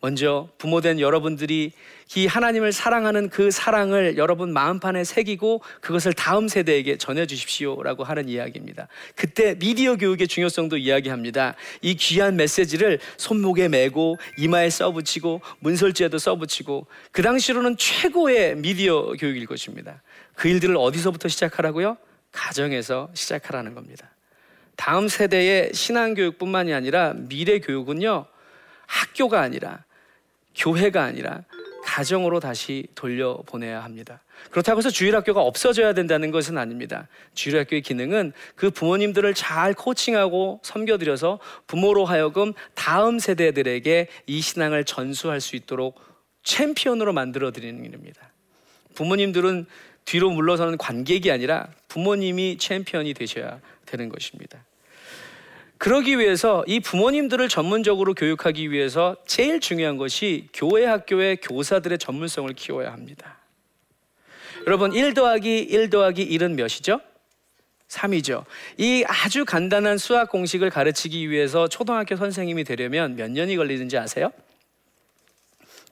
먼저 0.00 0.48
부모된 0.58 1.00
여러분들이 1.00 1.72
이 2.14 2.26
하나님을 2.26 2.72
사랑하는 2.72 3.28
그 3.30 3.50
사랑을 3.50 4.16
여러분 4.16 4.52
마음판에 4.52 5.02
새기고 5.02 5.62
그것을 5.80 6.12
다음 6.12 6.46
세대에게 6.46 6.98
전해 6.98 7.26
주십시오라고 7.26 8.04
하는 8.04 8.28
이야기입니다. 8.28 8.86
그때 9.16 9.58
미디어 9.58 9.96
교육의 9.96 10.28
중요성도 10.28 10.76
이야기합니다. 10.76 11.54
이 11.82 11.96
귀한 11.96 12.36
메시지를 12.36 13.00
손목에 13.16 13.68
메고 13.68 14.16
이마에 14.38 14.70
써붙이고 14.70 15.40
문설지에도 15.60 16.18
써붙이고 16.18 16.86
그 17.10 17.22
당시로는 17.22 17.76
최고의 17.76 18.56
미디어 18.56 19.12
교육일 19.18 19.46
것입니다. 19.46 20.02
그 20.34 20.48
일들을 20.48 20.76
어디서부터 20.76 21.28
시작하라고요? 21.28 21.96
가정에서 22.30 23.08
시작하라는 23.14 23.74
겁니다. 23.74 24.10
다음 24.76 25.08
세대의 25.08 25.70
신앙 25.72 26.14
교육뿐만이 26.14 26.72
아니라 26.74 27.14
미래 27.16 27.58
교육은요, 27.58 28.26
학교가 28.86 29.40
아니라 29.40 29.85
교회가 30.56 31.04
아니라 31.04 31.42
가정으로 31.84 32.40
다시 32.40 32.86
돌려보내야 32.96 33.84
합니다. 33.84 34.20
그렇다고 34.50 34.78
해서 34.78 34.90
주일학교가 34.90 35.40
없어져야 35.40 35.94
된다는 35.94 36.32
것은 36.32 36.58
아닙니다. 36.58 37.06
주일학교의 37.34 37.82
기능은 37.82 38.32
그 38.56 38.70
부모님들을 38.70 39.32
잘 39.34 39.72
코칭하고 39.72 40.60
섬겨드려서 40.64 41.38
부모로 41.68 42.04
하여금 42.04 42.52
다음 42.74 43.20
세대들에게 43.20 44.08
이 44.26 44.40
신앙을 44.40 44.84
전수할 44.84 45.40
수 45.40 45.54
있도록 45.54 46.00
챔피언으로 46.42 47.12
만들어 47.12 47.52
드리는 47.52 47.84
일입니다. 47.84 48.32
부모님들은 48.94 49.66
뒤로 50.04 50.30
물러서는 50.30 50.78
관객이 50.78 51.30
아니라 51.30 51.68
부모님이 51.88 52.58
챔피언이 52.58 53.14
되셔야 53.14 53.60
되는 53.84 54.08
것입니다. 54.08 54.64
그러기 55.78 56.18
위해서 56.18 56.64
이 56.66 56.80
부모님들을 56.80 57.48
전문적으로 57.48 58.14
교육하기 58.14 58.70
위해서 58.70 59.16
제일 59.26 59.60
중요한 59.60 59.96
것이 59.96 60.48
교회 60.54 60.86
학교의 60.86 61.38
교사들의 61.38 61.98
전문성을 61.98 62.52
키워야 62.54 62.92
합니다. 62.92 63.38
여러분 64.66 64.92
1 64.92 65.14
더하기 65.14 65.58
1 65.58 65.90
더하기 65.90 66.28
1은 66.28 66.54
몇이죠? 66.54 67.00
3이죠. 67.88 68.44
이 68.78 69.04
아주 69.06 69.44
간단한 69.44 69.98
수학 69.98 70.30
공식을 70.30 70.70
가르치기 70.70 71.30
위해서 71.30 71.68
초등학교 71.68 72.16
선생님이 72.16 72.64
되려면 72.64 73.14
몇 73.14 73.30
년이 73.30 73.56
걸리는지 73.56 73.96
아세요? 73.96 74.32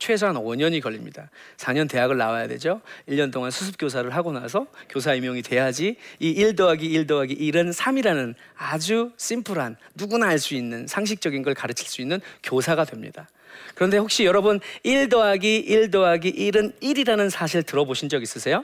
최소한 0.05 0.37
5년이 0.37 0.83
걸립니다. 0.83 1.31
4년 1.57 1.89
대학을 1.89 2.19
나와야 2.19 2.47
되죠. 2.47 2.83
1년 3.09 3.33
동안 3.33 3.51
수습 3.51 3.79
교사를 3.79 4.15
하고 4.15 4.33
나서 4.33 4.67
교사 4.91 5.15
임용이 5.15 5.41
돼야지 5.41 5.97
이 6.21 6.35
1 6.35 6.57
더하기 6.57 6.85
1 6.85 7.07
더하기 7.07 7.35
1은 7.35 7.73
3이라는 7.73 8.35
아주 8.55 9.13
심플한 9.17 9.77
누구나 9.95 10.27
알 10.27 10.39
수 10.39 10.55
있는 10.55 10.87
상식적인 10.87 11.43
걸 11.43 11.55
가르칠 11.55 11.89
수 11.89 12.03
있는 12.03 12.21
교사가 12.43 12.85
됩니다. 12.85 13.31
그런데 13.75 13.97
혹시 13.97 14.27
여러분 14.27 14.61
1 14.83 15.09
더하기 15.09 15.57
1 15.57 15.91
더하기 15.91 16.33
1은 16.33 16.79
1이라는 16.83 17.31
사실 17.31 17.63
들어보신 17.63 18.11
적 18.11 18.23
있으세요? 18.23 18.63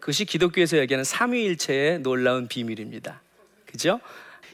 그것이 0.00 0.26
기독교에서 0.26 0.76
얘기하는 0.76 1.02
삼위일체의 1.02 2.00
놀라운 2.00 2.46
비밀입니다. 2.46 3.22
그죠? 3.64 4.00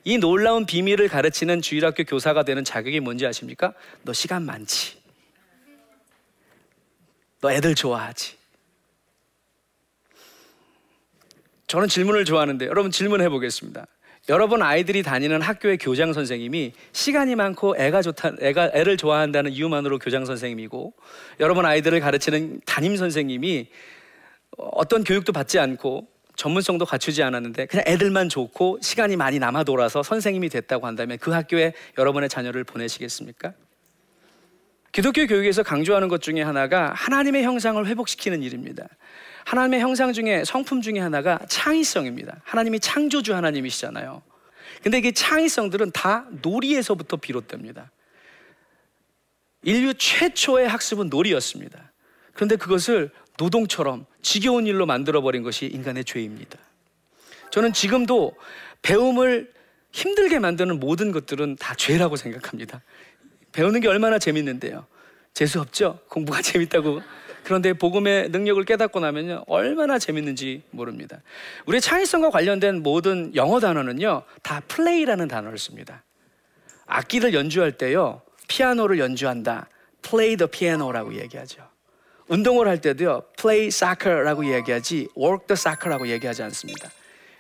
이 0.05 0.19
놀라운 0.19 0.65
비밀을 0.65 1.09
가르치는 1.09 1.61
주일학교 1.61 2.05
교사가 2.05 2.45
되는 2.45 2.63
자격이 2.63 3.01
뭔지 3.01 3.27
아십니까? 3.27 3.73
너 4.03 4.13
시간 4.13 4.45
많지. 4.45 5.04
너 7.45 7.53
애들 7.53 7.75
좋아하지. 7.75 8.37
저는 11.67 11.89
질문을 11.89 12.25
좋아하는데 12.25 12.65
여러분 12.65 12.91
질문해 12.91 13.29
보겠습니다. 13.29 13.87
여러분 14.31 14.63
아이들이 14.63 15.03
다니는 15.03 15.43
학교의 15.43 15.77
교장 15.77 16.15
선생님이 16.15 16.73
시간이 16.93 17.35
많고 17.35 17.77
애가 17.77 18.01
좋다, 18.01 18.37
애가 18.41 18.71
애를 18.73 18.97
좋아한다는 18.97 19.53
이유만으로 19.53 19.99
교장 19.99 20.25
선생님이고 20.25 20.95
여러분 21.41 21.67
아이들을 21.67 22.01
가르치는 22.01 22.63
담임 22.65 22.97
선생님이 22.97 23.69
어떤 24.57 25.05
교육도 25.05 25.35
받지 25.35 25.59
않고 25.59 26.09
전문성도 26.37 26.87
갖추지 26.87 27.23
않았는데 27.23 27.67
그냥 27.67 27.85
애들만 27.87 28.31
좋고 28.31 28.79
시간이 28.81 29.17
많이 29.17 29.39
남아 29.39 29.65
돌아서 29.65 30.03
선생님이 30.03 30.49
됐다고 30.49 30.87
한다면 30.87 31.19
그 31.19 31.31
학교에 31.31 31.75
여러분의 31.99 32.31
자녀를 32.31 32.65
보내시겠습니까? 32.65 33.53
기독교 34.95 35.27
교육에서 35.27 35.65
강조하는 35.65 36.07
것 36.07 36.23
중에 36.23 36.41
하나가 36.41 36.93
하나님의 36.95 37.43
형상을 37.43 37.85
회복시키는 37.85 38.45
일입니다. 38.45 38.87
하나님의 39.45 39.81
형상 39.81 40.13
중에 40.13 40.45
성품 40.45 40.83
중에 40.83 41.01
하나가 41.01 41.41
창의성입니다. 41.49 42.43
하나님이 42.45 42.79
창조주 42.79 43.35
하나님이시잖아요. 43.35 44.23
근데 44.85 44.99
이게 44.99 45.11
창의성들은 45.11 45.91
다 45.91 46.29
놀이에서부터 46.43 47.17
비롯됩니다. 47.17 47.91
인류 49.65 49.95
최초의 49.95 50.69
학습은 50.69 51.09
놀이였습니다. 51.09 51.93
그런데 52.33 52.55
그것을 52.55 53.11
노동처럼 53.37 54.07
지겨운 54.23 54.69
일로 54.69 54.87
만들어버린 54.87 55.43
것이 55.43 55.67
인간의 55.67 56.05
죄입니다. 56.05 56.57
저는 57.51 57.73
지금도 57.73 58.37
배움을 58.83 59.53
힘들게 59.91 60.39
만드는 60.39 60.79
모든 60.79 61.11
것들은 61.11 61.57
다 61.57 61.75
죄라고 61.75 62.15
생각합니다. 62.15 62.81
배우는 63.55 63.81
게 63.81 63.89
얼마나 63.89 64.19
재밌는데요. 64.19 64.87
재수 65.33 65.61
없죠? 65.61 66.01
공부가 66.09 66.43
재밌다고. 66.43 67.01
그런데 67.45 67.73
복음의 67.73 68.31
능력을 68.31 68.63
깨닫고 68.65 69.01
나면요. 69.01 69.45
얼마나 69.47 69.99
재밌는지 69.99 70.63
모릅니다. 70.71 71.21
우리의 71.67 71.81
창의성과 71.81 72.31
관련된 72.31 72.83
모든 72.83 73.35
영어 73.35 73.61
단어는요. 73.61 74.23
다 74.43 74.61
플레이라는 74.67 75.29
단어를 75.29 75.59
씁니다. 75.59 76.03
악기를 76.87 77.35
연주할 77.35 77.73
때요. 77.73 78.23
피아노를 78.49 78.99
연주한다. 78.99 79.69
play 80.03 80.37
the 80.37 80.51
piano라고 80.51 81.15
얘기하죠. 81.15 81.63
운동을 82.29 82.67
할 82.67 82.81
때도요. 82.81 83.23
play 83.39 83.67
soccer라고 83.67 84.53
얘기하지 84.53 85.09
work 85.17 85.47
the 85.47 85.55
soccer라고 85.55 86.09
얘기하지 86.09 86.43
않습니다. 86.45 86.91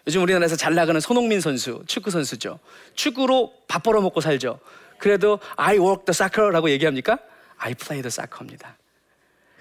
요즘 0.06 0.22
우리나라에서 0.22 0.56
잘 0.56 0.74
나가는 0.74 1.00
손흥민 1.00 1.40
선수, 1.40 1.82
축구 1.86 2.10
선수죠. 2.10 2.58
축구로 2.94 3.54
밥 3.66 3.82
벌어 3.82 4.02
먹고 4.02 4.20
살죠. 4.20 4.60
그래도 4.98 5.38
I 5.56 5.78
work 5.78 6.04
the 6.04 6.10
soccer라고 6.14 6.70
얘기합니까? 6.70 7.18
I 7.58 7.74
play 7.74 8.02
the 8.02 8.08
soccer입니다. 8.08 8.76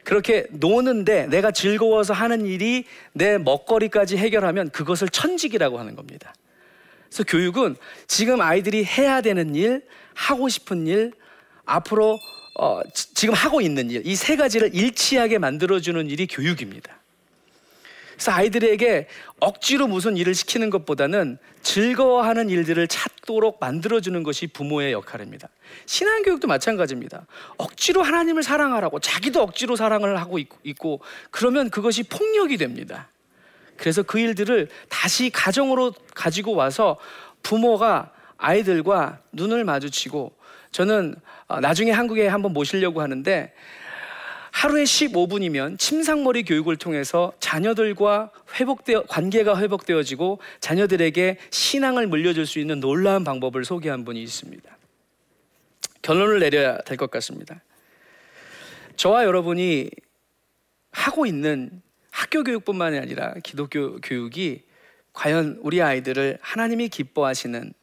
그렇게 0.03 0.47
노는데 0.51 1.27
내가 1.27 1.51
즐거워서 1.51 2.13
하는 2.13 2.45
일이 2.45 2.85
내 3.13 3.37
먹거리까지 3.37 4.17
해결하면 4.17 4.69
그것을 4.71 5.07
천직이라고 5.09 5.79
하는 5.79 5.95
겁니다. 5.95 6.33
그래서 7.07 7.23
교육은 7.23 7.75
지금 8.07 8.41
아이들이 8.41 8.83
해야 8.83 9.21
되는 9.21 9.55
일, 9.55 9.83
하고 10.13 10.49
싶은 10.49 10.87
일, 10.87 11.13
앞으로 11.65 12.17
어, 12.59 12.81
지금 12.93 13.33
하고 13.33 13.61
있는 13.61 13.89
일, 13.89 14.05
이 14.05 14.15
세 14.15 14.35
가지를 14.35 14.75
일치하게 14.75 15.37
만들어주는 15.37 16.09
일이 16.09 16.27
교육입니다. 16.27 16.99
그래서 18.23 18.37
아이들에게 18.37 19.07
억지로 19.41 19.87
무슨 19.87 20.15
일을 20.15 20.33
시키는 20.33 20.69
것보다는 20.69 21.37
즐거워하는 21.61 22.49
일들을 22.49 22.87
찾도록 22.87 23.57
만들어주는 23.59 24.23
것이 24.23 24.47
부모의 24.47 24.93
역할입니다. 24.93 25.49
신앙교육도 25.87 26.47
마찬가지입니다. 26.47 27.25
억지로 27.57 28.01
하나님을 28.01 28.41
사랑하라고 28.41 29.01
자기도 29.01 29.41
억지로 29.41 29.75
사랑을 29.75 30.21
하고 30.21 30.39
있고 30.39 31.01
그러면 31.31 31.69
그것이 31.69 32.03
폭력이 32.03 32.55
됩니다. 32.55 33.09
그래서 33.75 34.03
그 34.03 34.19
일들을 34.19 34.69
다시 34.87 35.29
가정으로 35.29 35.93
가지고 36.15 36.55
와서 36.55 36.97
부모가 37.41 38.13
아이들과 38.37 39.19
눈을 39.33 39.65
마주치고 39.65 40.33
저는 40.71 41.15
어, 41.47 41.59
나중에 41.59 41.91
한국에 41.91 42.29
한번 42.29 42.53
모시려고 42.53 43.01
하는데 43.01 43.53
하루에 44.53 44.83
15분이면 44.83 45.79
침상머리 45.79 46.43
교육을 46.43 46.77
통해서 46.77 47.33
자녀들과 47.39 48.31
회복되어 48.53 49.03
관계가 49.07 49.59
회복되어지고 49.59 50.39
자녀들에게 50.59 51.39
신앙을 51.49 52.05
물려줄 52.05 52.45
수 52.45 52.59
있는 52.59 52.79
놀라운 52.79 53.23
방법을 53.23 53.65
소개한 53.65 54.05
분이 54.05 54.21
있습니다. 54.21 54.77
결론을 56.03 56.39
내려야 56.39 56.77
될 56.77 56.97
것 56.97 57.09
같습니다. 57.09 57.61
저와 58.95 59.25
여러분이 59.25 59.89
하고 60.91 61.25
있는 61.25 61.81
학교 62.11 62.43
교육뿐만이 62.43 62.99
아니라 62.99 63.33
기독교 63.43 63.99
교육이 64.01 64.61
과연 65.13 65.57
우리 65.61 65.81
아이들을 65.81 66.37
하나님이 66.41 66.89
기뻐하시는 66.89 67.73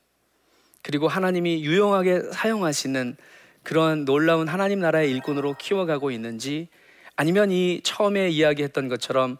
그리고 0.82 1.08
하나님이 1.08 1.64
유용하게 1.64 2.30
사용하시는 2.32 3.16
그런 3.62 4.04
놀라운 4.04 4.48
하나님 4.48 4.80
나라의 4.80 5.10
일꾼으로 5.12 5.54
키워가고 5.58 6.10
있는지 6.10 6.68
아니면 7.16 7.50
이 7.50 7.80
처음에 7.82 8.30
이야기했던 8.30 8.88
것처럼 8.88 9.36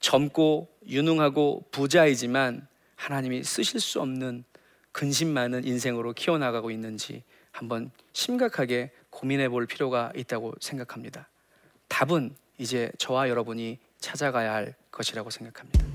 젊고 0.00 0.68
유능하고 0.86 1.64
부자이지만 1.70 2.66
하나님이 2.96 3.44
쓰실 3.44 3.80
수 3.80 4.00
없는 4.00 4.44
근심 4.92 5.28
많은 5.28 5.64
인생으로 5.64 6.12
키워나가고 6.12 6.70
있는지 6.70 7.22
한번 7.50 7.90
심각하게 8.12 8.90
고민해 9.10 9.48
볼 9.48 9.66
필요가 9.66 10.12
있다고 10.14 10.54
생각합니다. 10.60 11.28
답은 11.88 12.34
이제 12.58 12.90
저와 12.98 13.28
여러분이 13.28 13.78
찾아가야 13.98 14.52
할 14.52 14.74
것이라고 14.90 15.30
생각합니다. 15.30 15.91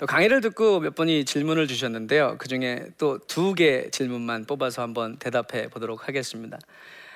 또 0.00 0.06
강의를 0.06 0.40
듣고 0.40 0.80
몇 0.80 0.94
분이 0.94 1.26
질문을 1.26 1.66
주셨는데요. 1.66 2.36
그 2.38 2.48
중에 2.48 2.86
또 2.96 3.18
두 3.28 3.54
개 3.54 3.90
질문만 3.90 4.46
뽑아서 4.46 4.80
한번 4.80 5.18
대답해 5.18 5.68
보도록 5.68 6.08
하겠습니다. 6.08 6.58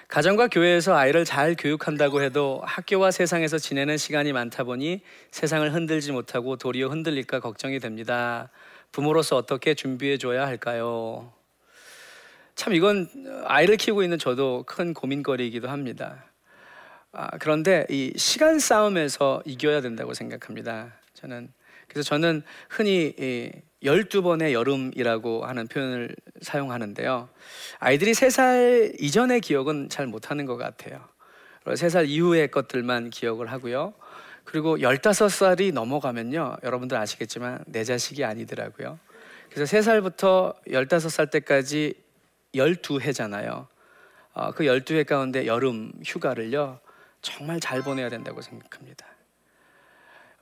가정과 0.08 0.48
교회에서 0.48 0.94
아이를 0.94 1.24
잘 1.24 1.56
교육한다고 1.58 2.20
해도 2.20 2.60
학교와 2.62 3.10
세상에서 3.10 3.56
지내는 3.56 3.96
시간이 3.96 4.34
많다 4.34 4.64
보니 4.64 5.00
세상을 5.30 5.72
흔들지 5.72 6.12
못하고 6.12 6.56
도리어 6.56 6.88
흔들릴까 6.88 7.40
걱정이 7.40 7.78
됩니다. 7.80 8.50
부모로서 8.92 9.36
어떻게 9.36 9.72
준비해 9.72 10.18
줘야 10.18 10.46
할까요? 10.46 11.32
참 12.54 12.74
이건 12.74 13.08
아이를 13.46 13.78
키우고 13.78 14.02
있는 14.02 14.18
저도 14.18 14.64
큰 14.66 14.92
고민거리이기도 14.92 15.70
합니다. 15.70 16.26
아, 17.12 17.30
그런데 17.38 17.86
이 17.88 18.12
시간 18.16 18.58
싸움에서 18.58 19.40
이겨야 19.46 19.80
된다고 19.80 20.12
생각합니다. 20.12 20.92
저는 21.14 21.48
그래서 21.94 22.08
저는 22.08 22.42
흔히 22.68 23.14
이 23.18 23.50
12번의 23.84 24.52
여름이라고 24.52 25.46
하는 25.46 25.68
표현을 25.68 26.14
사용하는데요. 26.42 27.28
아이들이 27.78 28.12
3살 28.12 29.00
이전의 29.00 29.40
기억은 29.40 29.88
잘 29.88 30.06
못하는 30.06 30.44
것 30.44 30.56
같아요. 30.56 31.06
3살 31.64 32.08
이후의 32.08 32.50
것들만 32.50 33.10
기억을 33.10 33.52
하고요. 33.52 33.94
그리고 34.42 34.78
15살이 34.78 35.72
넘어가면요. 35.72 36.56
여러분들 36.64 36.96
아시겠지만 36.96 37.64
내 37.66 37.84
자식이 37.84 38.24
아니더라고요. 38.24 38.98
그래서 39.50 39.76
3살부터 39.76 40.54
15살 40.66 41.30
때까지 41.30 41.94
12회잖아요. 42.54 43.68
어, 44.32 44.50
그 44.52 44.64
12회 44.64 45.06
가운데 45.06 45.46
여름 45.46 45.92
휴가를요. 46.04 46.80
정말 47.22 47.60
잘 47.60 47.82
보내야 47.82 48.08
된다고 48.08 48.42
생각합니다. 48.42 49.06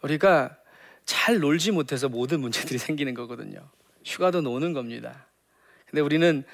우리가 0.00 0.56
잘 1.04 1.38
놀지 1.38 1.72
못해서 1.72 2.08
모든 2.08 2.40
문제들이 2.40 2.78
생기는 2.78 3.14
거거든요. 3.14 3.60
휴가도 4.04 4.40
노는 4.40 4.72
겁니다. 4.72 5.26
근데 5.86 6.00
우리는 6.00 6.44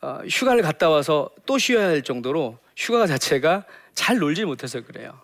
어, 0.00 0.20
휴가를 0.28 0.62
갔다 0.62 0.88
와서 0.88 1.30
또 1.44 1.58
쉬어야 1.58 1.88
할 1.88 2.02
정도로 2.02 2.58
휴가 2.76 3.06
자체가 3.06 3.64
잘 3.94 4.18
놀지 4.18 4.44
못해서 4.46 4.80
그래요. 4.80 5.20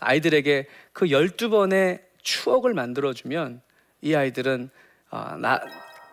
아이들에게 0.00 0.66
그 0.92 1.06
12번의 1.06 2.02
추억을 2.22 2.74
만들어주면 2.74 3.62
이 4.02 4.14
아이들은 4.14 4.70
어, 5.10 5.36
나, 5.38 5.60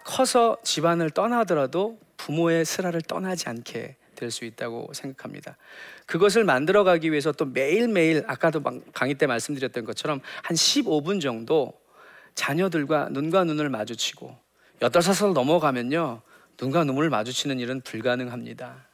커서 0.06 0.58
집안을 0.64 1.10
떠나더라도 1.10 2.00
부모의 2.18 2.66
슬하를 2.66 3.02
떠나지 3.02 3.50
않게 3.50 3.96
될 4.16 4.32
수 4.32 4.46
있다고 4.46 4.92
생각합니다. 4.94 5.58
그것을 6.06 6.44
만들어가기 6.44 7.12
위해서 7.12 7.32
또 7.32 7.46
매일매일 7.46 8.24
아까도 8.28 8.62
강의 8.94 9.16
때 9.16 9.28
말씀드렸던 9.28 9.84
것처럼 9.86 10.22
한 10.42 10.56
15분 10.56 11.22
정도 11.22 11.74
자녀들과 12.36 13.10
눈과 13.10 13.44
눈을 13.44 13.70
마주치고 13.70 14.38
여덟 14.82 15.02
살 15.02 15.34
넘어가면요 15.34 16.22
눈과 16.60 16.84
눈을 16.84 17.10
마주치는 17.10 17.60
일은 17.60 17.82
불가능합니다. 17.82 18.86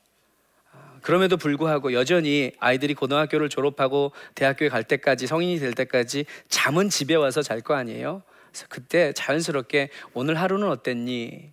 아, 0.72 0.98
그럼에도 1.02 1.38
불구하고 1.38 1.94
여전히 1.94 2.52
아이들이 2.60 2.94
고등학교를 2.94 3.50
졸업하고 3.50 4.12
대학교에 4.36 4.70
갈 4.70 4.84
때까지 4.84 5.28
성인이 5.28 5.60
될 5.60 5.74
때까지 5.74 6.26
잠은 6.48 6.90
집에 6.90 7.16
와서 7.16 7.42
잘 7.42 7.62
거 7.62 7.74
아니에요. 7.74 8.24
그래서 8.52 8.66
그때 8.70 9.14
자연스럽게 9.14 9.90
오늘 10.14 10.36
하루는 10.36 10.70
어땠니? 10.70 11.52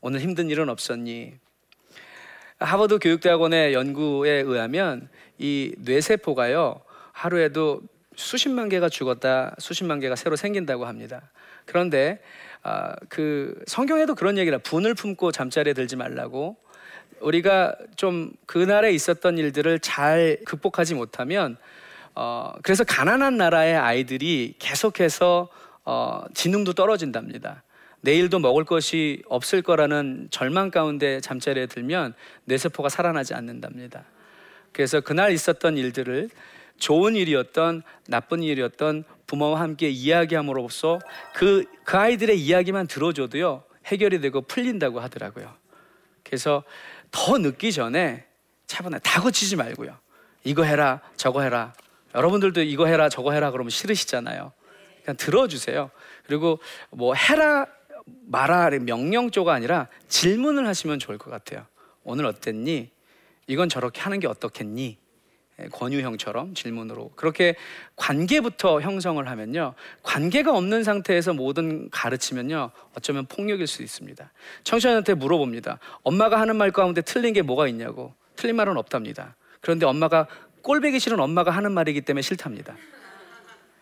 오늘 0.00 0.20
힘든 0.20 0.48
일은 0.48 0.68
없었니? 0.68 1.34
하버드 2.58 2.98
교육대학원의 2.98 3.74
연구에 3.74 4.40
의하면 4.40 5.08
이 5.38 5.74
뇌세포가요 5.78 6.80
하루에도 7.12 7.82
수십만 8.18 8.68
개가 8.68 8.88
죽었다, 8.88 9.54
수십만 9.58 10.00
개가 10.00 10.16
새로 10.16 10.34
생긴다고 10.34 10.86
합니다. 10.86 11.22
그런데 11.66 12.20
아, 12.64 12.96
그 13.08 13.62
성경에도 13.68 14.16
그런 14.16 14.36
얘기라 14.38 14.58
분을 14.58 14.94
품고 14.94 15.30
잠자리에 15.30 15.72
들지 15.72 15.94
말라고 15.94 16.56
우리가 17.20 17.76
좀 17.94 18.32
그날에 18.46 18.90
있었던 18.90 19.38
일들을 19.38 19.78
잘 19.78 20.38
극복하지 20.44 20.94
못하면 20.94 21.56
어, 22.16 22.54
그래서 22.62 22.82
가난한 22.82 23.36
나라의 23.36 23.76
아이들이 23.76 24.56
계속해서 24.58 25.48
어, 25.84 26.24
지능도 26.34 26.72
떨어진답니다. 26.72 27.62
내일도 28.00 28.40
먹을 28.40 28.64
것이 28.64 29.22
없을 29.28 29.62
거라는 29.62 30.26
절망 30.32 30.72
가운데 30.72 31.20
잠자리에 31.20 31.66
들면 31.66 32.14
뇌세포가 32.46 32.88
살아나지 32.88 33.34
않는답니다. 33.34 34.04
그래서 34.72 35.00
그날 35.00 35.30
있었던 35.30 35.76
일들을 35.76 36.30
좋은 36.78 37.16
일이었던 37.16 37.82
나쁜 38.06 38.42
일이었던 38.42 39.04
부모와 39.26 39.60
함께 39.60 39.88
이야기함으로써 39.88 41.00
그, 41.34 41.64
그 41.84 41.96
아이들의 41.96 42.40
이야기만 42.40 42.86
들어줘도요 42.86 43.64
해결이 43.86 44.20
되고 44.20 44.40
풀린다고 44.42 45.00
하더라고요. 45.00 45.54
그래서 46.24 46.62
더 47.10 47.38
늦기 47.38 47.72
전에 47.72 48.24
차분하게 48.66 49.02
다 49.02 49.20
고치지 49.22 49.56
말고요. 49.56 49.96
이거 50.44 50.62
해라, 50.62 51.00
저거 51.16 51.42
해라. 51.42 51.72
여러분들도 52.14 52.62
이거 52.62 52.86
해라, 52.86 53.08
저거 53.08 53.32
해라 53.32 53.50
그러면 53.50 53.70
싫으시잖아요. 53.70 54.52
그냥 55.02 55.16
들어주세요. 55.16 55.90
그리고 56.26 56.58
뭐 56.90 57.14
해라, 57.14 57.66
말아 58.26 58.70
명령조가 58.70 59.52
아니라 59.52 59.88
질문을 60.08 60.66
하시면 60.66 60.98
좋을 60.98 61.18
것 61.18 61.30
같아요. 61.30 61.66
오늘 62.04 62.26
어땠니? 62.26 62.90
이건 63.46 63.68
저렇게 63.68 64.00
하는 64.00 64.20
게 64.20 64.26
어떻겠니? 64.26 64.98
예, 65.60 65.68
권유형처럼 65.68 66.54
질문으로. 66.54 67.10
그렇게 67.16 67.54
관계부터 67.96 68.80
형성을 68.80 69.26
하면요 69.28 69.74
관계가 70.02 70.56
없는 70.56 70.84
상태에서 70.84 71.32
모든 71.32 71.90
가르치면요 71.90 72.70
어쩌면 72.94 73.26
폭력일 73.26 73.66
수 73.66 73.82
있습니다. 73.82 74.32
청소년한테 74.64 75.14
물어봅니다. 75.14 75.78
엄마가 76.02 76.40
하는 76.40 76.56
말 76.56 76.70
가운데 76.70 77.00
틀린 77.02 77.32
게 77.32 77.42
뭐가 77.42 77.68
있냐고. 77.68 78.14
틀린 78.36 78.56
말은 78.56 78.76
없답니다. 78.76 79.34
그런데 79.60 79.86
엄마가 79.86 80.28
꼴배기 80.62 81.00
싫은 81.00 81.18
엄마가 81.18 81.50
하는 81.50 81.72
말이기 81.72 82.02
때문에 82.02 82.22
싫답니다. 82.22 82.76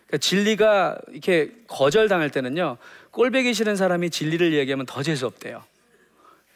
그러니까 0.07 0.17
진리가 0.19 0.97
이렇게 1.11 1.51
거절당할 1.67 2.29
때는요 2.29 2.77
꼴배기 3.11 3.53
싫은 3.53 3.75
사람이 3.75 4.09
진리를 4.09 4.53
얘기하면 4.53 4.85
더 4.85 5.03
재수없대요 5.03 5.63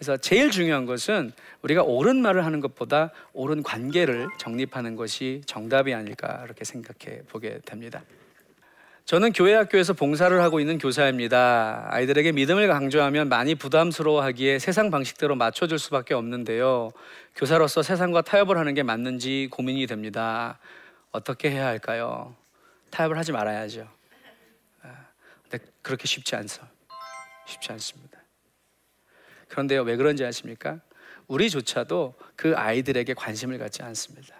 그래서 0.02 0.18
제일 0.18 0.50
중요한 0.50 0.88
것은 0.88 1.32
우리가 1.62 1.84
옳은 1.84 2.24
말을 2.24 2.44
하는 2.44 2.60
것보다 2.60 3.12
옳은 3.34 3.62
관계를 3.62 4.30
정립하는 4.40 4.96
것이 4.96 5.44
정답이 5.46 5.94
아닐까 5.94 6.42
이렇게 6.44 6.66
생각해 6.66 7.22
보게 7.28 7.60
됩니다. 7.66 8.02
저는 9.06 9.32
교회 9.32 9.54
학교에서 9.54 9.94
봉사를 9.94 10.42
하고 10.42 10.60
있는 10.60 10.80
교사입니다. 10.80 11.86
아이들에게 11.92 12.32
믿음을 12.32 12.68
강조하면 12.68 13.30
많이 13.30 13.54
부담스러워하기에 13.54 14.58
세상 14.58 14.90
방식대로 14.90 15.36
맞춰줄 15.36 15.78
수밖에 15.78 16.16
없는데요. 16.16 16.94
교사로서 17.36 17.84
세상과 17.84 18.24
타협을 18.24 18.58
하는 18.58 18.74
게 18.74 18.82
맞는지 18.82 19.50
고민이 19.52 19.86
됩니다. 19.86 20.58
어떻게 21.12 21.52
해야 21.52 21.68
할까요? 21.68 22.36
타협을 22.90 23.20
하지 23.20 23.34
말아야죠. 23.34 23.88
아, 24.82 24.96
근데 25.48 25.64
그렇게 25.84 26.08
쉽지 26.08 26.36
않죠. 26.36 26.68
쉽지 27.46 27.72
않습니다. 27.74 28.11
그런데요, 29.52 29.84
왜 29.84 29.98
그런지 29.98 30.24
아십니까? 30.24 30.80
우리조차도 31.28 32.16
그 32.38 32.56
아이들에게 32.56 33.14
관심을 33.14 33.58
갖지 33.58 33.84
않습니다. 33.84 34.34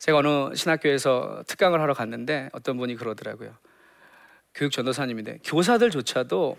제가 0.00 0.18
어느 0.18 0.54
신학교에서 0.54 1.44
특강을 1.46 1.80
하러 1.80 1.94
갔는데 1.94 2.50
어떤 2.52 2.76
분이 2.76 2.96
그러더라고요. 2.96 3.56
교육 4.52 4.72
전도사님인데 4.72 5.38
교사들조차도 5.44 6.56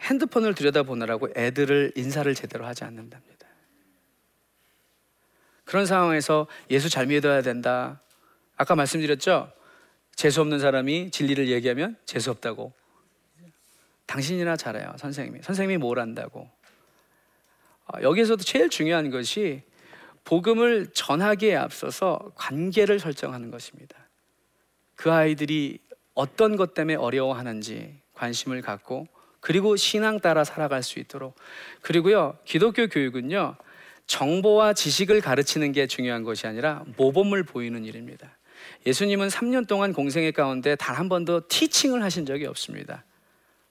핸드폰을 0.00 0.54
들여다보느라고 0.54 1.30
애들을 1.34 1.92
인사를 1.96 2.32
제대로 2.34 2.66
하지 2.66 2.84
않는답니다. 2.84 3.46
그런 5.64 5.86
상황에서 5.86 6.48
예수 6.70 6.90
잘 6.90 7.06
믿어야 7.06 7.40
된다. 7.40 8.02
아까 8.56 8.74
말씀드렸죠? 8.74 9.50
재수 10.16 10.42
없는 10.42 10.58
사람이 10.58 11.12
진리를 11.12 11.48
얘기하면 11.48 11.96
재수 12.04 12.30
없다고. 12.30 12.74
당신이나 14.10 14.56
잘해요, 14.56 14.92
선생님이. 14.98 15.42
선생님이 15.42 15.78
뭘 15.78 16.00
안다고. 16.00 16.50
어, 17.86 18.02
여기서도 18.02 18.42
제일 18.42 18.68
중요한 18.68 19.10
것이 19.10 19.62
복음을 20.24 20.88
전하기에 20.92 21.54
앞서서 21.54 22.32
관계를 22.34 22.98
설정하는 22.98 23.52
것입니다. 23.52 23.96
그 24.96 25.12
아이들이 25.12 25.78
어떤 26.14 26.56
것 26.56 26.74
때문에 26.74 26.96
어려워하는지 26.96 28.00
관심을 28.14 28.62
갖고 28.62 29.06
그리고 29.38 29.76
신앙 29.76 30.18
따라 30.20 30.44
살아갈 30.44 30.82
수 30.82 30.98
있도록 30.98 31.34
그리고요 31.80 32.36
기독교 32.44 32.88
교육은요 32.88 33.56
정보와 34.06 34.74
지식을 34.74 35.22
가르치는 35.22 35.72
게 35.72 35.86
중요한 35.86 36.24
것이 36.24 36.46
아니라 36.46 36.84
모범을 36.98 37.44
보이는 37.44 37.84
일입니다. 37.84 38.36
예수님은 38.84 39.28
3년 39.28 39.66
동안 39.66 39.92
공생애 39.94 40.32
가운데 40.32 40.74
단 40.74 40.96
한 40.96 41.08
번도 41.08 41.46
티칭을 41.48 42.02
하신 42.02 42.26
적이 42.26 42.46
없습니다. 42.46 43.04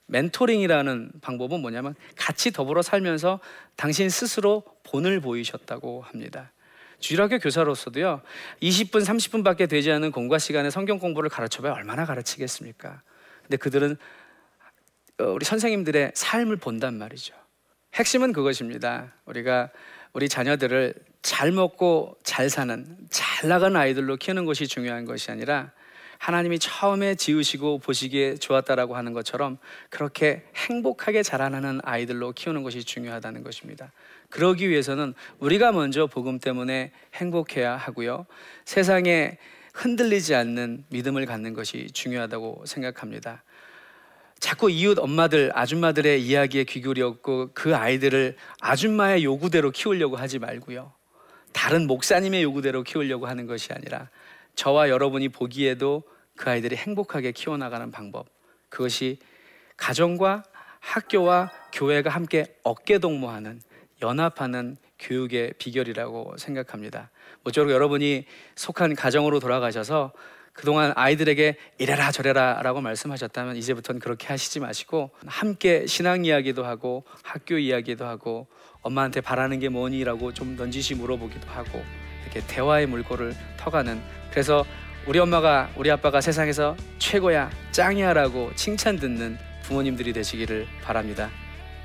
멘토링이라는 0.09 1.11
방법은 1.21 1.61
뭐냐면 1.61 1.95
같이 2.15 2.51
더불어 2.51 2.81
살면서 2.81 3.39
당신 3.75 4.09
스스로 4.09 4.63
본을 4.83 5.21
보이셨다고 5.21 6.01
합니다. 6.01 6.51
주일학교 6.99 7.39
교사로서도요, 7.39 8.21
20분, 8.61 9.05
30분밖에 9.05 9.69
되지 9.69 9.91
않은 9.91 10.11
공과 10.11 10.37
시간에 10.37 10.69
성경 10.69 10.99
공부를 10.99 11.29
가르쳐봐야 11.29 11.71
얼마나 11.73 12.05
가르치겠습니까? 12.05 13.01
근데 13.43 13.57
그들은 13.57 13.95
어, 15.19 15.23
우리 15.25 15.45
선생님들의 15.45 16.11
삶을 16.13 16.57
본단 16.57 16.97
말이죠. 16.97 17.33
핵심은 17.93 18.33
그것입니다. 18.33 19.13
우리가 19.25 19.69
우리 20.13 20.29
자녀들을 20.29 20.93
잘 21.21 21.51
먹고 21.51 22.17
잘 22.23 22.49
사는 22.49 22.85
잘 23.09 23.49
나가는 23.49 23.75
아이들로 23.75 24.17
키우는 24.17 24.45
것이 24.45 24.67
중요한 24.67 25.05
것이 25.05 25.31
아니라 25.31 25.71
하나님이 26.19 26.59
처음에 26.59 27.15
지으시고 27.15 27.79
보시기에 27.79 28.35
좋았다라고 28.35 28.95
하는 28.97 29.13
것처럼 29.13 29.57
그렇게 29.89 30.43
행복하게 30.53 31.23
자라나는 31.23 31.79
아이들로 31.83 32.33
키우는 32.33 32.61
것이 32.61 32.83
중요하다는 32.83 33.41
것입니다. 33.41 33.91
그러기 34.29 34.69
위해서는 34.69 35.13
우리가 35.39 35.71
먼저 35.71 36.07
복음 36.07 36.37
때문에 36.37 36.91
행복해야 37.15 37.77
하고요. 37.77 38.25
세상에 38.65 39.37
흔들리지 39.73 40.35
않는 40.35 40.83
믿음을 40.89 41.25
갖는 41.25 41.53
것이 41.53 41.87
중요하다고 41.93 42.65
생각합니다. 42.65 43.43
자꾸 44.39 44.69
이웃 44.69 44.99
엄마들, 44.99 45.51
아줌마들의 45.53 46.21
이야기에 46.21 46.65
귀 46.65 46.81
기울였고 46.81 47.51
그 47.53 47.75
아이들을 47.75 48.35
아줌마의 48.59 49.23
요구대로 49.23 49.71
키우려고 49.71 50.17
하지 50.17 50.37
말고요. 50.37 50.91
다른 51.53 51.87
목사님의 51.87 52.43
요구대로 52.43 52.83
키우려고 52.83 53.27
하는 53.27 53.47
것이 53.47 53.71
아니라 53.73 54.09
저와 54.55 54.89
여러분이 54.89 55.29
보기에도 55.29 56.03
그 56.35 56.49
아이들이 56.49 56.75
행복하게 56.75 57.31
키워나가는 57.31 57.91
방법. 57.91 58.27
그것이 58.69 59.19
가정과 59.77 60.43
학교와 60.79 61.51
교회가 61.73 62.09
함께 62.09 62.57
어깨동무하는 62.63 63.61
연합하는 64.01 64.77
교육의 64.99 65.53
비결이라고 65.57 66.35
생각합니다. 66.37 67.09
모쪼록 67.43 67.71
여러분이 67.71 68.25
속한 68.55 68.95
가정으로 68.95 69.39
돌아가셔서 69.39 70.13
그동안 70.53 70.91
아이들에게 70.95 71.55
이래라 71.77 72.11
저래라 72.11 72.61
라고 72.61 72.81
말씀하셨다면 72.81 73.55
이제부터는 73.55 74.01
그렇게 74.01 74.27
하시지 74.27 74.59
마시고 74.59 75.11
함께 75.25 75.85
신앙 75.87 76.25
이야기도 76.25 76.65
하고 76.65 77.05
학교 77.23 77.57
이야기도 77.57 78.05
하고 78.05 78.47
엄마한테 78.81 79.21
바라는 79.21 79.59
게 79.59 79.69
뭐니 79.69 80.03
라고 80.03 80.33
좀 80.33 80.57
넌지시 80.57 80.95
물어보기도 80.95 81.47
하고 81.49 81.81
이렇게 82.31 82.45
대화의 82.47 82.87
물꼬를 82.87 83.35
터가는 83.57 84.01
그래서 84.31 84.65
우리 85.05 85.19
엄마가 85.19 85.69
우리 85.75 85.89
아빠가 85.89 86.21
세상에서 86.21 86.75
최고야 86.99 87.49
짱이야라고 87.71 88.51
칭찬 88.55 88.97
듣는 88.97 89.37
부모님들이 89.63 90.13
되시기를 90.13 90.67
바랍니다. 90.83 91.29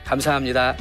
감사합니다. 0.04 0.76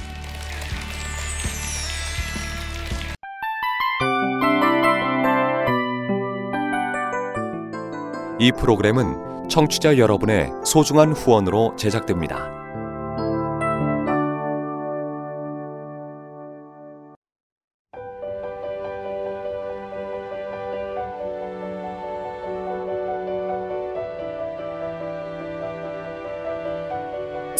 이 8.39 8.51
프로그램은 8.51 9.47
청취자 9.49 9.97
여러분의 9.97 10.49
소중한 10.65 11.13
후원으로 11.13 11.75
제작됩니다. 11.77 12.62